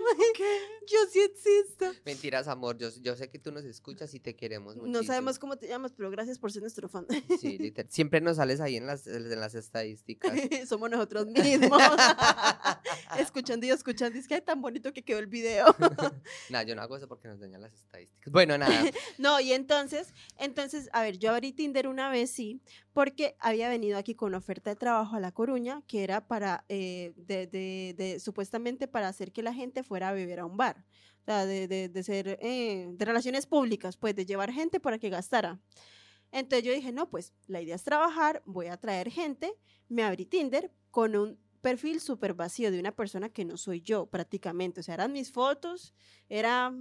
[0.88, 1.92] yo sí existo.
[2.06, 2.78] Mentiras, amor.
[2.78, 4.88] Yo, yo sé que tú nos escuchas y te queremos mucho.
[4.88, 7.08] No sabemos cómo te llamas, pero gracias por ser nuestro fan.
[7.40, 7.92] Sí, literal.
[7.92, 10.32] Siempre nos sales ahí en las, en las estadísticas.
[10.70, 11.82] Somos nosotros mismos.
[13.18, 14.18] escuchando y escuchando.
[14.18, 15.66] Es que tan bonito que quedó el video.
[16.50, 18.32] nada, yo no hago eso porque nos dañan las estadísticas.
[18.32, 18.84] Bueno, nada.
[19.18, 22.62] No, y entonces, entonces, a ver, yo abrí Tinder una vez, sí,
[22.94, 26.66] porque había venido aquí con una oferta de trabajo a La Coruña, que era para,
[26.70, 30.58] eh, de, de- de- supuestamente para hacer que la gente fuera a beber a un
[30.58, 30.86] bar.
[31.22, 34.98] O sea, de, de- de ser, eh, de relaciones públicas, pues, de llevar gente para
[34.98, 35.60] que gastara.
[36.32, 39.54] Entonces yo dije, no, pues, la idea es trabajar, voy a traer gente,
[39.88, 44.06] me abrí Tinder con un perfil súper vacío de una persona que no soy yo,
[44.06, 44.80] prácticamente.
[44.80, 45.94] O sea, eran mis fotos,
[46.28, 46.74] era,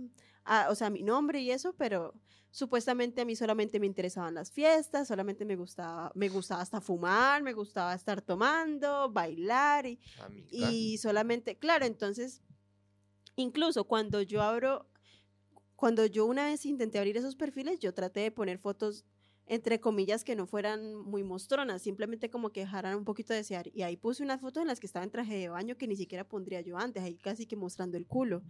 [0.44, 2.14] ah, o sea, mi nombre y eso, pero
[2.50, 7.42] supuestamente a mí solamente me interesaban las fiestas, solamente me gustaba, me gustaba hasta fumar,
[7.42, 10.48] me gustaba estar tomando, bailar y, Amiga.
[10.50, 12.42] y solamente, claro, entonces,
[13.36, 14.88] incluso cuando yo abro,
[15.76, 19.04] cuando yo una vez intenté abrir esos perfiles, yo traté de poner fotos
[19.49, 23.70] entre comillas que no fueran muy mostronas, simplemente como que dejaran un poquito de desear.
[23.74, 25.96] Y ahí puse unas fotos en las que estaba en traje de baño que ni
[25.96, 28.42] siquiera pondría yo antes, ahí casi que mostrando el culo.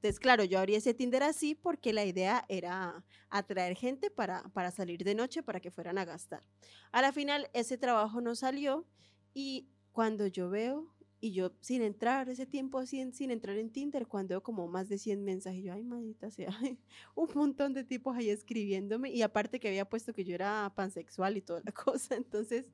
[0.00, 4.70] Entonces, claro, yo abrí ese Tinder así porque la idea era atraer gente para, para
[4.70, 6.42] salir de noche para que fueran a gastar.
[6.90, 8.86] A la final, ese trabajo no salió
[9.34, 13.70] y cuando yo veo, y yo sin entrar ese tiempo así, en- sin entrar en
[13.70, 16.48] Tinder, cuando veo como más de 100 mensajes, yo, ay, maldita sea,
[17.14, 21.36] un montón de tipos ahí escribiéndome y aparte que había puesto que yo era pansexual
[21.36, 22.66] y toda la cosa, entonces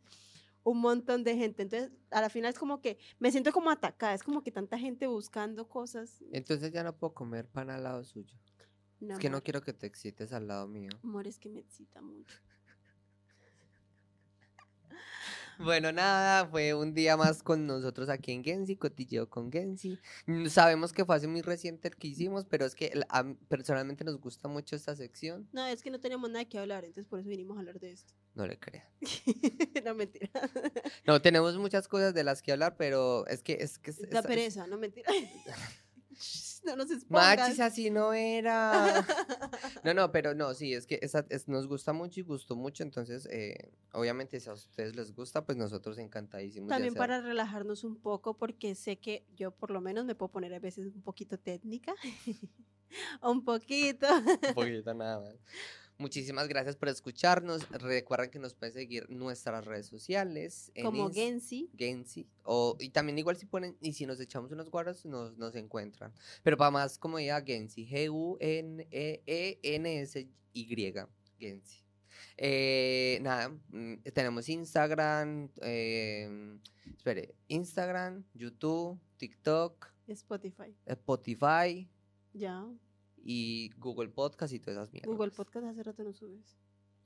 [0.62, 1.62] un montón de gente.
[1.62, 4.76] Entonces, a la final es como que me siento como atacada, es como que tanta
[4.78, 6.24] gente buscando cosas.
[6.32, 8.36] Entonces ya no puedo comer pan al lado suyo.
[8.98, 10.90] No, Es que no quiero que te excites al lado mío.
[11.04, 12.36] amor, es que me excita mucho.
[15.58, 19.98] Bueno, nada, fue un día más con nosotros aquí en Gensi, cotilleo con Gensi.
[20.26, 23.24] Mm, Sabemos que fue hace muy reciente el que hicimos, pero es que la- a
[23.48, 25.48] personalmente nos gusta mucho esta sección.
[25.52, 27.92] No, es que no tenemos nada que hablar, entonces por eso vinimos a hablar de
[27.92, 28.12] esto.
[28.34, 28.84] No le crean.
[29.84, 30.28] no, mentira.
[31.06, 34.22] No, tenemos muchas cosas de las que hablar, pero es que es que es- es-
[34.22, 35.10] pereza, no mentira.
[36.76, 37.38] no nos expongas.
[37.38, 39.04] Machis, así no era.
[39.84, 42.82] No, no, pero no, sí, es que esa, es- nos gusta mucho y gustó mucho,
[42.82, 46.68] entonces, eh, obviamente, si a ustedes les gusta, pues nosotros encantadísimos.
[46.68, 50.52] También para relajarnos un poco, porque sé que yo por lo menos me puedo poner
[50.54, 51.94] a veces un poquito técnica.
[53.22, 54.06] un poquito.
[54.48, 55.34] Un poquito nada más.
[55.98, 57.68] Muchísimas gracias por escucharnos.
[57.70, 60.70] Recuerden que nos pueden seguir nuestras redes sociales.
[60.82, 61.70] como Gensi.
[61.76, 62.28] Gensi.
[62.42, 66.12] O, y también igual si ponen, y si nos echamos unos guaros, nos, nos encuentran.
[66.42, 67.86] Pero para más como ya Gensi.
[67.86, 68.86] G-U-N-E-N-S-Y.
[71.38, 71.86] Gensi.
[72.36, 76.58] Eh, nada, mm, tenemos Instagram, eh,
[76.96, 80.74] espere, Instagram, YouTube, TikTok, Spotify.
[80.86, 81.88] Spotify
[82.34, 82.66] Ya.
[83.24, 85.14] Y Google Podcast y todas esas mierdas.
[85.14, 86.56] Google Podcast hace rato no subes.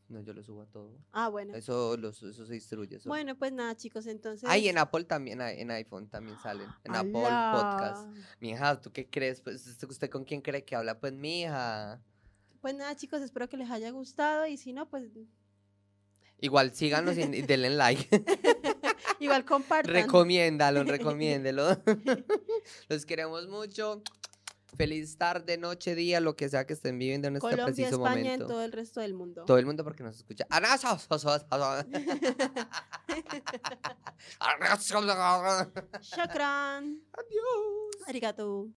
[0.09, 0.99] No, yo lo subo a todo.
[1.13, 1.55] Ah, bueno.
[1.55, 2.99] Eso, los- eso se distribuye.
[3.05, 4.49] Bueno, pues nada, chicos, entonces.
[4.51, 6.69] Ah, y en Apple también, en iPhone también salen.
[6.83, 8.09] En Apple Podcast.
[8.41, 9.41] Mija, ¿tú qué crees?
[9.41, 10.99] Pues, ¿usted- ¿usted con quién cree que habla?
[10.99, 12.03] Pues, mija.
[12.61, 15.05] Pues nada, chicos, espero que les haya gustado y si no, pues
[16.41, 18.09] Igual síganos y, y denle like.
[19.21, 19.93] igual compartan.
[19.95, 21.69] recomiéndalo, recomiéndelo.
[22.89, 24.03] Los queremos mucho.
[24.77, 28.23] Feliz tarde, noche, día, lo que sea que estén viviendo en este Colombia, preciso España,
[28.23, 28.45] momento.
[28.45, 29.45] en todo el resto del mundo.
[29.45, 30.47] Todo el mundo porque nos escucha.
[30.51, 30.61] Ah,
[36.01, 37.03] Shakran.
[37.13, 38.07] Adiós.
[38.07, 38.71] Arigato.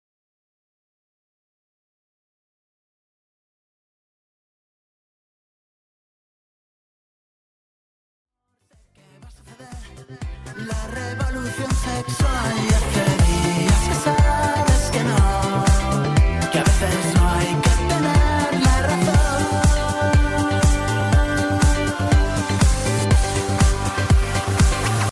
[10.58, 15.43] La revolución sexual y hace días que sabes que no,
[16.84, 17.23] que a veces no